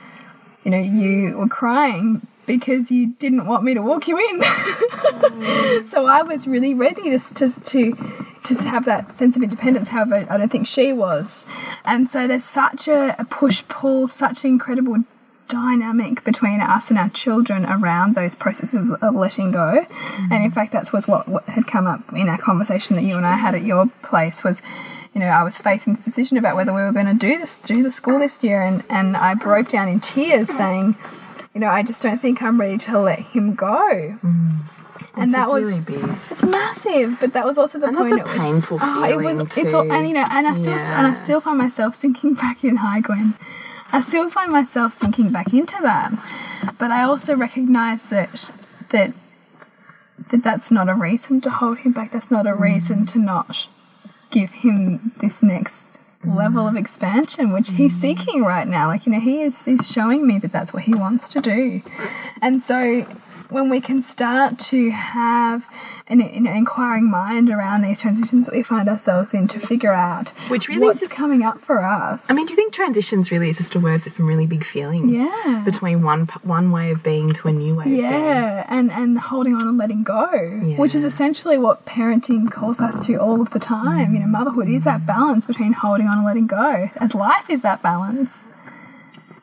you 0.64 0.70
know, 0.70 0.78
you 0.78 1.36
were 1.36 1.48
crying." 1.48 2.26
Because 2.46 2.90
you 2.90 3.08
didn't 3.20 3.46
want 3.46 3.62
me 3.62 3.74
to 3.74 3.82
walk 3.82 4.08
you 4.08 4.18
in, 4.18 4.42
so 5.84 6.06
I 6.06 6.22
was 6.22 6.48
really 6.48 6.74
ready 6.74 7.16
to 7.16 7.18
to 7.34 7.50
to 7.50 7.92
to 8.42 8.54
have 8.64 8.86
that 8.86 9.14
sense 9.14 9.36
of 9.36 9.42
independence. 9.44 9.90
However, 9.90 10.26
I 10.28 10.36
don't 10.36 10.50
think 10.50 10.66
she 10.66 10.92
was, 10.92 11.46
and 11.84 12.10
so 12.10 12.26
there's 12.26 12.44
such 12.44 12.88
a, 12.88 13.14
a 13.20 13.24
push 13.24 13.62
pull, 13.68 14.08
such 14.08 14.42
an 14.42 14.50
incredible 14.50 15.04
dynamic 15.50 16.22
between 16.24 16.60
us 16.60 16.90
and 16.90 16.98
our 16.98 17.08
children 17.10 17.66
around 17.66 18.14
those 18.14 18.34
processes 18.34 18.90
of 19.02 19.14
letting 19.14 19.50
go. 19.50 19.86
And 20.30 20.44
in 20.44 20.50
fact, 20.50 20.72
that's 20.72 20.92
was 20.92 21.06
what, 21.08 21.28
what 21.28 21.44
had 21.44 21.66
come 21.66 21.86
up 21.86 22.00
in 22.14 22.28
our 22.28 22.38
conversation 22.38 22.96
that 22.96 23.02
you 23.02 23.16
and 23.16 23.26
I 23.26 23.36
had 23.36 23.54
at 23.54 23.62
your 23.62 23.86
place 24.02 24.42
was, 24.44 24.62
you 25.14 25.20
know, 25.20 25.26
I 25.26 25.42
was 25.42 25.58
facing 25.58 25.94
the 25.94 26.02
decision 26.02 26.36
about 26.38 26.54
whether 26.56 26.72
we 26.72 26.80
were 26.82 26.92
going 26.92 27.06
to 27.06 27.14
do 27.14 27.36
this, 27.38 27.58
do 27.58 27.82
the 27.82 27.90
school 27.92 28.18
this 28.20 28.42
year, 28.44 28.62
and 28.62 28.84
and 28.88 29.16
I 29.16 29.34
broke 29.34 29.68
down 29.68 29.88
in 29.88 29.98
tears 30.00 30.48
saying, 30.50 30.94
you 31.52 31.60
know, 31.60 31.68
I 31.68 31.82
just 31.82 32.00
don't 32.02 32.18
think 32.20 32.40
I'm 32.42 32.60
ready 32.60 32.78
to 32.78 32.98
let 33.00 33.18
him 33.18 33.54
go. 33.56 34.16
Mm. 34.22 34.56
And 35.16 35.34
that 35.34 35.50
was 35.50 35.64
really 35.64 35.80
big. 35.80 36.04
it's 36.30 36.44
massive, 36.44 37.18
but 37.20 37.32
that 37.32 37.44
was 37.44 37.58
also 37.58 37.78
the 37.78 37.86
And 37.88 37.96
point. 37.96 38.10
that's 38.10 38.20
a 38.20 38.28
at 38.28 38.32
which- 38.34 38.40
painful 38.40 38.78
Oh, 38.80 39.02
it 39.04 39.16
was. 39.16 39.24
feeling 39.38 39.46
It's 39.66 39.74
all, 39.74 39.84
too. 39.84 39.90
and 39.90 40.06
you 40.06 40.14
know, 40.14 40.26
and 40.30 40.46
I 40.46 40.54
still, 40.54 40.74
and 40.78 41.06
I 41.06 41.12
still 41.14 41.40
find 41.40 41.58
myself 41.58 41.94
sinking 41.96 42.34
back 42.44 42.62
in. 42.62 42.76
Hi, 42.76 43.00
Gwen. 43.00 43.34
I 43.92 44.00
still 44.00 44.30
find 44.30 44.52
myself 44.52 44.92
sinking 44.92 45.30
back 45.30 45.52
into 45.52 45.76
that, 45.82 46.12
but 46.78 46.90
I 46.90 47.02
also 47.02 47.34
recognise 47.36 48.04
that 48.04 48.48
that 48.90 49.12
that 50.30 50.42
that's 50.42 50.70
not 50.70 50.88
a 50.88 50.94
reason 50.94 51.40
to 51.42 51.50
hold 51.50 51.78
him 51.78 51.92
back. 51.92 52.12
That's 52.12 52.30
not 52.30 52.46
a 52.46 52.52
mm. 52.52 52.60
reason 52.60 53.06
to 53.06 53.18
not 53.18 53.66
give 54.30 54.50
him 54.50 55.12
this 55.20 55.42
next 55.42 55.98
level 56.24 56.68
of 56.68 56.74
mm. 56.74 56.80
expansion, 56.80 57.52
which 57.52 57.70
he's 57.70 57.96
mm. 57.96 58.00
seeking 58.00 58.44
right 58.44 58.68
now. 58.68 58.88
Like 58.88 59.06
you 59.06 59.12
know, 59.12 59.20
he 59.20 59.42
is 59.42 59.64
he's 59.64 59.90
showing 59.90 60.26
me 60.26 60.38
that 60.38 60.52
that's 60.52 60.72
what 60.72 60.84
he 60.84 60.94
wants 60.94 61.28
to 61.30 61.40
do, 61.40 61.82
and 62.40 62.62
so 62.62 63.06
when 63.50 63.68
we 63.68 63.80
can 63.80 64.02
start 64.02 64.58
to 64.58 64.90
have 64.90 65.68
an, 66.06 66.20
an 66.20 66.46
inquiring 66.46 67.08
mind 67.10 67.50
around 67.50 67.82
these 67.82 68.00
transitions 68.00 68.44
that 68.46 68.54
we 68.54 68.62
find 68.62 68.88
ourselves 68.88 69.32
in 69.34 69.46
to 69.48 69.58
figure 69.60 69.92
out 69.92 70.30
Which 70.48 70.68
really 70.68 70.86
what's 70.86 71.02
is 71.02 71.08
just- 71.08 71.14
coming 71.14 71.42
up 71.42 71.60
for 71.60 71.84
us. 71.84 72.24
I 72.28 72.32
mean, 72.32 72.46
do 72.46 72.52
you 72.52 72.56
think 72.56 72.72
transitions 72.72 73.30
really 73.30 73.48
is 73.48 73.58
just 73.58 73.74
a 73.74 73.80
word 73.80 74.02
for 74.02 74.08
some 74.08 74.26
really 74.26 74.46
big 74.46 74.64
feelings? 74.64 75.12
Yeah. 75.12 75.62
Between 75.64 76.02
one 76.02 76.26
one 76.42 76.70
way 76.72 76.90
of 76.90 77.02
being 77.02 77.32
to 77.34 77.48
a 77.48 77.52
new 77.52 77.74
way 77.74 77.84
of 77.84 77.90
being. 77.90 78.02
yeah, 78.02 78.66
and 78.68 78.90
and 78.92 79.18
holding 79.18 79.54
on 79.54 79.68
and 79.68 79.78
letting 79.78 80.02
go, 80.02 80.26
which 80.78 80.94
is 80.94 81.04
essentially 81.04 81.58
what 81.58 81.84
parenting 81.86 82.50
calls 82.50 82.80
us 82.80 82.98
to 83.06 83.14
all 83.16 83.40
of 83.40 83.50
the 83.50 83.58
time. 83.58 84.14
You 84.14 84.20
know, 84.20 84.26
motherhood 84.26 84.68
is 84.68 84.84
that 84.84 85.06
balance 85.06 85.46
between 85.46 85.72
holding 85.72 86.06
on 86.06 86.18
and 86.18 86.26
letting 86.26 86.46
go, 86.46 86.90
and 86.96 87.14
life 87.14 87.48
is 87.48 87.62
that 87.62 87.82
balance. 87.82 88.44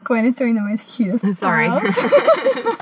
Gwen 0.03 0.25
is 0.25 0.35
doing 0.35 0.55
the 0.55 0.61
most 0.61 0.87
cutest. 0.87 1.37
Sorry. 1.37 1.67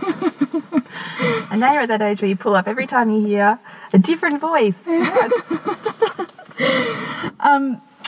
And 1.55 1.61
now 1.61 1.71
you're 1.71 1.83
at 1.83 1.87
that 1.87 2.01
age 2.01 2.21
where 2.21 2.27
you 2.27 2.35
pull 2.35 2.53
up 2.53 2.67
every 2.67 2.85
time 2.85 3.09
you 3.09 3.25
hear 3.25 3.57
a 3.93 3.97
different 3.97 4.41
voice. 4.41 4.75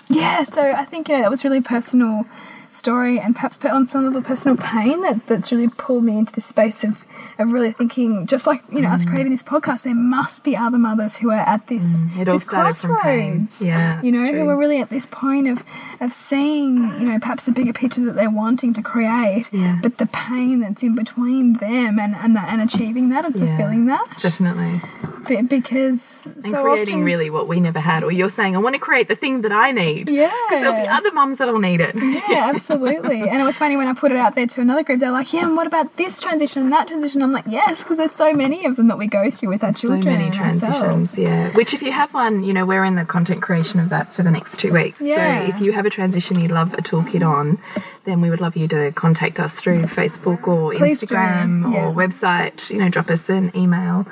Yeah, 0.10 0.44
so 0.44 0.62
I 0.62 0.84
think 0.84 1.08
you 1.08 1.16
know 1.16 1.22
that 1.22 1.32
was 1.32 1.46
really 1.46 1.62
personal 1.62 2.26
story 2.70 3.20
and 3.20 3.34
perhaps 3.34 3.56
put 3.56 3.72
on 3.72 3.88
some 3.88 4.04
of 4.06 4.12
the 4.12 4.22
personal 4.22 4.58
pain 4.58 5.02
that, 5.02 5.26
that's 5.28 5.50
really 5.52 5.70
pulled 5.70 6.04
me 6.04 6.18
into 6.18 6.34
this 6.34 6.46
space 6.46 6.84
of, 6.84 7.06
of 7.40 7.52
really 7.54 7.72
thinking 7.72 8.28
just 8.28 8.46
like 8.46 8.62
you 8.70 8.82
know 8.82 8.90
us 8.90 9.06
creating 9.06 9.32
this 9.32 9.44
podcast 9.44 9.84
there 9.84 9.96
must 9.96 10.44
be 10.44 10.58
other 10.58 10.78
mothers 10.78 11.16
who 11.16 11.32
are 11.32 11.40
at 11.40 11.68
this 11.68 12.04
Mm, 12.04 12.26
this 12.26 12.44
started 12.44 12.76
from 12.76 12.98
pain. 13.02 13.46
crossroads 13.48 13.62
Yeah, 13.62 14.02
you 14.02 14.12
know 14.12 14.30
who 14.30 14.50
are 14.50 14.58
really 14.58 14.82
at 14.82 14.90
this 14.90 15.06
point 15.06 15.48
of 15.48 15.64
of 16.00 16.14
seeing 16.14 16.78
you 17.00 17.08
know 17.10 17.20
perhaps 17.20 17.44
the 17.46 17.52
bigger 17.52 17.74
picture 17.74 18.04
that 18.06 18.16
they're 18.16 18.30
wanting 18.30 18.74
to 18.74 18.82
create 18.82 19.46
Yeah. 19.52 19.80
but 19.82 19.98
the 19.98 20.06
pain 20.08 20.60
that's 20.60 20.84
in 20.84 20.96
between 20.96 21.54
them 21.58 22.00
and 22.00 22.16
and, 22.16 22.36
that, 22.36 22.50
and 22.50 22.62
achieving 22.62 23.10
that 23.10 23.26
and 23.26 23.36
Yeah, 23.36 23.46
fulfilling 23.48 23.86
that 23.88 24.06
Definitely. 24.22 24.82
Be- 25.28 25.42
because 25.42 26.28
and 26.28 26.46
so 26.54 26.64
creating 26.64 26.96
often, 26.96 27.04
really 27.04 27.30
what 27.30 27.50
we 27.50 27.60
never 27.60 27.80
had. 27.82 28.02
Or 28.04 28.12
you're 28.14 28.30
saying, 28.30 28.56
I 28.56 28.60
want 28.60 28.76
to 28.76 28.80
create 28.80 29.10
the 29.10 29.16
thing 29.16 29.42
that 29.42 29.52
I 29.52 29.74
need. 29.74 30.08
Yeah. 30.08 30.32
Because 30.48 30.62
there'll 30.62 30.82
be 30.82 30.88
other 30.88 31.12
mums 31.12 31.40
that'll 31.40 31.60
need 31.60 31.82
it. 31.82 31.96
Yeah, 31.96 32.50
absolutely. 32.56 33.22
and 33.30 33.42
it 33.42 33.44
was 33.44 33.58
funny 33.58 33.76
when 33.76 33.88
I 33.88 33.94
put 33.94 34.12
it 34.12 34.18
out 34.18 34.36
there 34.36 34.48
to 34.48 34.62
another 34.62 34.84
group. 34.84 35.02
They're 35.02 35.12
like, 35.12 35.34
"Yeah, 35.34 35.44
and 35.46 35.58
what 35.58 35.68
about 35.68 35.98
this 35.98 36.22
transition 36.22 36.62
and 36.64 36.72
that 36.72 36.88
transition?" 36.88 37.22
I'm 37.22 37.34
like, 37.34 37.44
"Yes," 37.46 37.84
because 37.84 37.98
there's 37.98 38.14
so 38.14 38.32
many 38.32 38.66
of 38.66 38.78
them 38.78 38.88
that 38.88 38.98
we 38.98 39.08
go 39.08 39.30
through 39.30 39.50
with 39.50 39.64
our 39.66 39.74
so 39.74 39.90
children. 39.90 40.06
many 40.06 40.32
transitions 40.32 40.64
ourselves. 40.82 41.18
yeah 41.20 41.50
which 41.52 41.74
if 41.74 41.82
you 41.82 41.92
have 41.92 42.14
one 42.14 42.44
you 42.44 42.54
know 42.54 42.66
we're 42.66 42.86
in 42.86 42.96
the 42.96 43.04
content 43.06 43.42
creation 43.42 43.80
of 43.82 43.90
that 43.90 44.14
for 44.14 44.24
the 44.24 44.32
next 44.32 44.60
two 44.62 44.72
weeks 44.72 45.02
Yeah. 45.02 45.46
so 45.50 45.56
if 45.56 45.62
you 45.62 45.72
have 45.74 45.86
a 45.88 45.90
transition 45.90 46.40
you'd 46.40 46.52
love 46.52 46.74
a 46.74 46.78
toolkit 46.78 47.28
on 47.28 47.58
then 48.06 48.22
we 48.22 48.30
would 48.30 48.42
love 48.42 48.56
you 48.56 48.68
to 48.68 48.92
contact 48.92 49.40
us 49.40 49.54
through 49.54 49.82
facebook 49.84 50.48
or 50.48 50.74
Please 50.74 51.02
instagram 51.02 51.74
yeah. 51.74 51.88
or 51.88 51.94
website 51.94 52.70
you 52.70 52.78
know 52.78 52.90
drop 52.90 53.10
us 53.10 53.30
an 53.30 53.52
email 53.56 54.06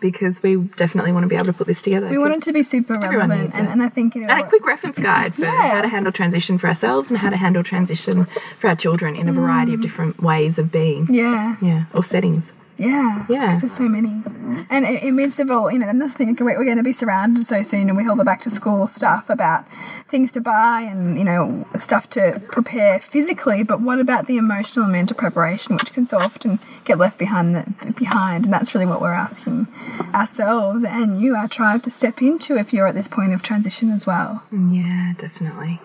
because 0.00 0.42
we 0.42 0.56
definitely 0.56 1.12
want 1.12 1.24
to 1.24 1.28
be 1.28 1.34
able 1.34 1.46
to 1.46 1.52
put 1.52 1.66
this 1.66 1.82
together 1.82 2.08
We 2.08 2.18
want 2.18 2.34
it 2.34 2.42
to 2.44 2.52
be 2.52 2.62
super 2.62 2.94
relevant, 2.94 3.54
and, 3.54 3.68
and 3.68 3.82
I 3.82 3.88
think 3.88 4.14
you 4.14 4.26
know. 4.26 4.32
and 4.32 4.44
a 4.44 4.48
quick 4.48 4.66
reference 4.66 4.98
guide 4.98 5.34
for 5.34 5.46
Yeah. 5.46 5.70
how 5.70 5.80
to 5.80 5.88
handle 5.88 6.12
transition 6.12 6.58
for 6.58 6.68
ourselves 6.68 7.10
and 7.10 7.18
how 7.18 7.30
to 7.30 7.36
handle 7.36 7.62
transition 7.62 8.26
for 8.58 8.68
our 8.68 8.76
children 8.76 9.16
in 9.16 9.28
a 9.28 9.32
variety 9.32 9.74
of 9.74 9.80
mm. 9.80 9.82
different 9.82 10.22
ways 10.22 10.58
of 10.58 10.70
being 10.70 11.12
yeah, 11.12 11.56
yeah 11.60 11.84
or 11.94 12.04
settings 12.04 12.52
yeah, 12.78 13.24
Yeah. 13.28 13.56
There's 13.58 13.72
so 13.72 13.88
many, 13.88 14.22
and 14.70 14.84
in, 14.84 14.96
in 14.96 15.16
midst 15.16 15.40
of 15.40 15.50
all, 15.50 15.70
you 15.70 15.78
know, 15.78 15.88
and 15.88 16.00
this 16.00 16.12
thing 16.12 16.36
we're, 16.38 16.58
we're 16.58 16.64
going 16.64 16.76
to 16.76 16.82
be 16.82 16.92
surrounded 16.92 17.44
so 17.46 17.62
soon 17.62 17.88
and 17.88 17.96
with 17.96 18.08
all 18.08 18.16
the 18.16 18.24
back 18.24 18.40
to 18.42 18.50
school 18.50 18.86
stuff 18.86 19.30
about 19.30 19.64
things 20.08 20.30
to 20.32 20.40
buy 20.40 20.82
and 20.82 21.18
you 21.18 21.24
know 21.24 21.66
stuff 21.78 22.08
to 22.10 22.40
prepare 22.50 23.00
physically. 23.00 23.62
But 23.62 23.80
what 23.80 23.98
about 23.98 24.26
the 24.26 24.36
emotional 24.36 24.84
and 24.84 24.92
mental 24.92 25.16
preparation, 25.16 25.76
which 25.76 25.92
can 25.92 26.06
so 26.06 26.18
often 26.18 26.58
get 26.84 26.98
left 26.98 27.18
behind? 27.18 27.54
The, 27.54 27.92
behind, 27.92 28.44
and 28.44 28.52
that's 28.52 28.74
really 28.74 28.86
what 28.86 29.00
we're 29.00 29.12
asking 29.12 29.66
ourselves 30.14 30.84
and 30.84 31.20
you, 31.20 31.34
our 31.34 31.48
tribe, 31.48 31.82
to 31.84 31.90
step 31.90 32.20
into 32.22 32.56
if 32.56 32.72
you're 32.72 32.86
at 32.86 32.94
this 32.94 33.08
point 33.08 33.32
of 33.32 33.42
transition 33.42 33.90
as 33.90 34.06
well. 34.06 34.42
yeah 34.52 35.14
definitely 35.18 35.80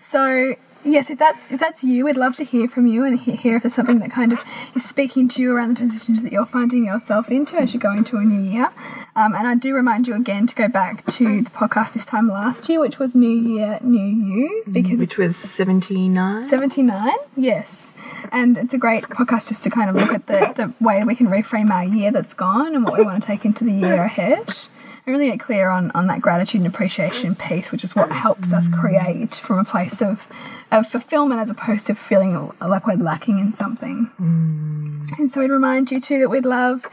So 0.00 0.56
yes, 0.86 1.10
if 1.10 1.18
that's 1.18 1.52
if 1.52 1.60
that's 1.60 1.84
you, 1.84 2.04
we'd 2.04 2.16
love 2.16 2.34
to 2.36 2.44
hear 2.44 2.68
from 2.68 2.86
you 2.86 3.04
and 3.04 3.18
hear 3.20 3.56
if 3.56 3.62
there's 3.62 3.74
something 3.74 3.98
that 3.98 4.10
kind 4.10 4.32
of 4.32 4.42
is 4.74 4.84
speaking 4.84 5.28
to 5.28 5.42
you 5.42 5.54
around 5.54 5.70
the 5.70 5.74
transitions 5.76 6.22
that 6.22 6.32
you're 6.32 6.46
finding 6.46 6.84
yourself 6.84 7.30
into 7.30 7.56
as 7.56 7.74
you 7.74 7.80
go 7.80 7.92
into 7.92 8.16
a 8.16 8.24
new 8.24 8.40
year. 8.40 8.70
Um, 9.14 9.34
and 9.34 9.46
I 9.46 9.54
do 9.54 9.74
remind 9.74 10.06
you 10.06 10.14
again 10.14 10.46
to 10.46 10.54
go 10.54 10.68
back 10.68 11.04
to 11.06 11.42
the 11.42 11.50
podcast 11.50 11.94
this 11.94 12.04
time 12.04 12.28
last 12.28 12.68
year, 12.68 12.80
which 12.80 12.98
was 12.98 13.14
New 13.14 13.28
Year, 13.28 13.78
New 13.82 13.98
You, 13.98 14.64
because 14.70 15.00
which 15.00 15.18
was 15.18 15.36
79 15.36 16.44
79 16.48 17.12
yes. 17.36 17.92
And 18.32 18.58
it's 18.58 18.74
a 18.74 18.78
great 18.78 19.04
podcast 19.04 19.48
just 19.48 19.62
to 19.64 19.70
kind 19.70 19.90
of 19.90 19.96
look 19.96 20.12
at 20.12 20.26
the, 20.26 20.52
the 20.56 20.84
way 20.84 21.02
we 21.04 21.14
can 21.14 21.28
reframe 21.28 21.70
our 21.70 21.84
year 21.84 22.10
that's 22.10 22.34
gone 22.34 22.74
and 22.74 22.84
what 22.84 22.98
we 22.98 23.04
want 23.04 23.22
to 23.22 23.26
take 23.26 23.44
into 23.44 23.64
the 23.64 23.72
year 23.72 24.02
ahead 24.02 24.66
and 25.06 25.16
really 25.16 25.30
get 25.30 25.40
clear 25.40 25.70
on, 25.70 25.90
on 25.92 26.06
that 26.08 26.20
gratitude 26.20 26.60
and 26.60 26.66
appreciation 26.72 27.34
piece 27.34 27.70
which 27.70 27.84
is 27.84 27.94
what 27.94 28.10
helps 28.10 28.52
us 28.52 28.68
create 28.68 29.36
from 29.36 29.58
a 29.58 29.64
place 29.64 30.02
of, 30.02 30.26
of 30.70 30.88
fulfillment 30.88 31.40
as 31.40 31.50
opposed 31.50 31.86
to 31.86 31.94
feeling 31.94 32.52
like 32.60 32.86
we're 32.86 32.94
lacking 32.96 33.38
in 33.38 33.54
something 33.54 34.10
mm. 34.20 35.18
and 35.18 35.30
so 35.30 35.40
we'd 35.40 35.50
remind 35.50 35.90
you 35.90 36.00
too 36.00 36.18
that 36.18 36.28
we'd 36.28 36.44
love 36.44 36.86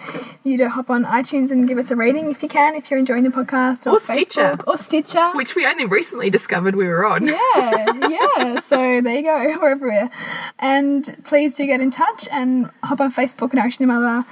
you 0.43 0.57
to 0.57 0.69
hop 0.69 0.89
on 0.89 1.05
iTunes 1.05 1.51
and 1.51 1.67
give 1.67 1.77
us 1.77 1.89
a 1.89 1.95
rating 1.95 2.29
if 2.29 2.43
you 2.43 2.49
can, 2.49 2.75
if 2.75 2.89
you're 2.89 2.99
enjoying 2.99 3.23
the 3.23 3.29
podcast, 3.29 3.87
or, 3.87 3.91
Or 3.91 3.99
Stitcher. 3.99 4.57
Or 4.67 4.77
Stitcher. 4.77 5.31
which 5.33 5.55
we 5.55 5.65
only 5.65 5.85
recently 5.85 6.29
discovered 6.29 6.75
we 6.75 6.87
were 6.87 7.05
on. 7.05 7.27
yeah, 7.27 7.93
yeah. 8.09 8.59
So 8.61 9.01
there 9.01 9.15
you 9.15 9.23
go. 9.23 9.57
We're 9.61 9.69
everywhere. 9.71 10.09
And 10.59 11.17
please 11.23 11.55
do 11.55 11.65
get 11.65 11.79
in 11.81 11.91
touch 11.91 12.27
and 12.31 12.69
hop 12.83 12.99
on 13.01 13.11
Facebook, 13.13 13.53
Nourishing 13.53 13.87
Your 13.87 13.99
Mother, 13.99 14.25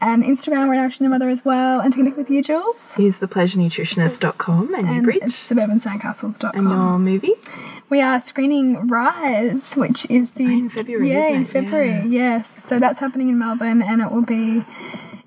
and 0.00 0.22
Instagram, 0.22 0.68
we're 0.68 0.74
Nourishing 0.74 1.04
Your 1.04 1.10
Mother 1.10 1.28
as 1.28 1.44
well. 1.44 1.80
And 1.80 1.92
to 1.92 1.98
connect 1.98 2.16
with 2.16 2.30
you, 2.30 2.42
Jules, 2.42 2.82
Here's 2.96 3.18
thepleasurenutritionist.com 3.18 4.74
and, 4.74 4.86
and 4.88 4.96
Newbridge. 4.98 5.22
suburbansandcastles.com. 5.22 6.52
And 6.54 6.68
your 6.68 6.98
movie? 6.98 7.32
We 7.88 8.00
are 8.00 8.20
screening 8.20 8.88
Rise, 8.88 9.74
which 9.74 10.08
is 10.10 10.32
the 10.32 10.44
oh, 10.44 10.50
in 10.50 10.68
February, 10.70 11.10
Yeah, 11.10 11.28
in? 11.28 11.46
February. 11.46 11.90
Yeah. 11.90 12.04
Yes. 12.04 12.64
So 12.66 12.78
that's 12.78 12.98
happening 12.98 13.28
in 13.28 13.38
Melbourne, 13.38 13.80
and 13.82 14.00
it 14.02 14.10
will 14.10 14.22
be 14.22 14.64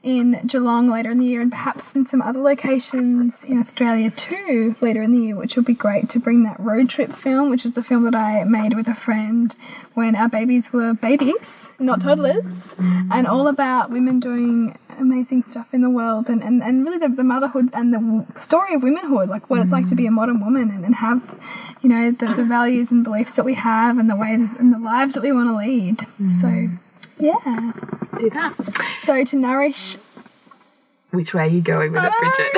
in 0.02 0.42
Geelong 0.46 0.90
later 0.90 1.12
in 1.12 1.20
the 1.20 1.26
year, 1.26 1.42
and 1.42 1.52
perhaps 1.52 1.94
in 1.94 2.06
some 2.06 2.22
other 2.22 2.40
locations 2.40 3.44
in 3.44 3.60
Australia 3.60 4.10
too 4.10 4.76
later 4.82 5.04
in 5.04 5.12
the 5.12 5.20
year, 5.20 5.36
which 5.36 5.56
will 5.56 5.64
be 5.64 5.74
great 5.74 6.10
to 6.10 6.20
bring 6.20 6.44
that 6.44 6.60
road 6.60 6.90
trip 6.90 7.14
film, 7.14 7.50
which 7.50 7.66
is 7.66 7.74
the 7.74 7.84
film 7.84 8.04
that 8.04 8.16
I 8.16 8.44
made 8.44 8.76
with 8.76 8.88
a 8.88 8.96
friend 8.96 9.56
when 9.94 10.16
our 10.16 10.30
babies 10.30 10.72
were 10.72 10.94
babies, 10.94 11.70
not 11.80 12.02
toddlers, 12.02 12.76
and 12.80 13.28
all 13.28 13.48
about 13.48 13.90
women 13.92 14.20
doing 14.20 14.78
amazing 14.98 15.44
stuff 15.44 15.74
in 15.74 15.82
the 15.82 15.90
world 15.90 16.30
and, 16.30 16.44
and, 16.44 16.62
and 16.62 16.84
really 16.86 16.98
the, 16.98 17.08
the 17.08 17.24
motherhood 17.24 17.70
and 17.74 17.94
the 17.94 18.26
story 18.40 18.74
of 18.74 18.84
womanhood, 18.84 19.30
like 19.30 19.50
what 19.50 19.60
it's 19.62 19.72
like 19.72 19.88
to 19.88 19.96
be 19.96 20.06
a 20.06 20.12
modern 20.12 20.44
woman 20.44 20.70
and, 20.70 20.84
and 20.86 20.96
have, 20.96 21.22
you 21.82 21.90
know, 21.90 22.12
the, 22.12 22.28
the 22.28 22.44
values 22.44 22.92
and 22.92 23.04
beliefs 23.04 23.36
that 23.36 23.46
we 23.46 23.54
have 23.54 23.98
and 23.98 24.10
the 24.10 24.16
ways 24.16 24.54
and 24.54 24.74
the 24.74 24.80
lives 24.80 25.14
that 25.14 25.24
we 25.24 25.32
want 25.32 25.50
to 25.50 25.56
lead. 25.56 26.06
So, 26.32 26.68
yeah. 27.18 27.74
Do 28.20 28.30
that. 28.32 28.54
So 29.02 29.24
to 29.24 29.36
nourish 29.38 29.96
Which 31.12 31.34
way 31.34 31.44
are 31.44 31.48
you 31.48 31.62
going 31.62 31.94
with 31.94 32.04
it, 32.04 32.12
ah. 32.14 32.20
Bridget? 32.20 32.52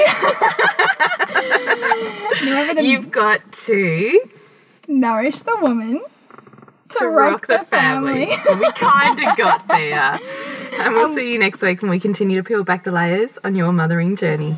whoever 2.39 2.81
You've 2.81 3.11
got 3.11 3.51
to 3.51 4.19
nourish 4.87 5.41
the 5.41 5.57
woman 5.61 6.01
to, 6.89 6.99
to 6.99 7.09
rock 7.09 7.47
the 7.47 7.59
family. 7.59 8.25
we 8.25 8.71
kind 8.73 9.19
of 9.19 9.37
got 9.37 9.67
there. 9.67 10.19
And 10.79 10.93
we'll 10.93 11.07
um, 11.07 11.13
see 11.13 11.31
you 11.31 11.39
next 11.39 11.61
week 11.61 11.81
when 11.81 11.91
we 11.91 11.99
continue 11.99 12.37
to 12.37 12.43
peel 12.43 12.63
back 12.63 12.83
the 12.83 12.91
layers 12.91 13.37
on 13.43 13.55
your 13.55 13.71
mothering 13.71 14.15
journey. 14.15 14.57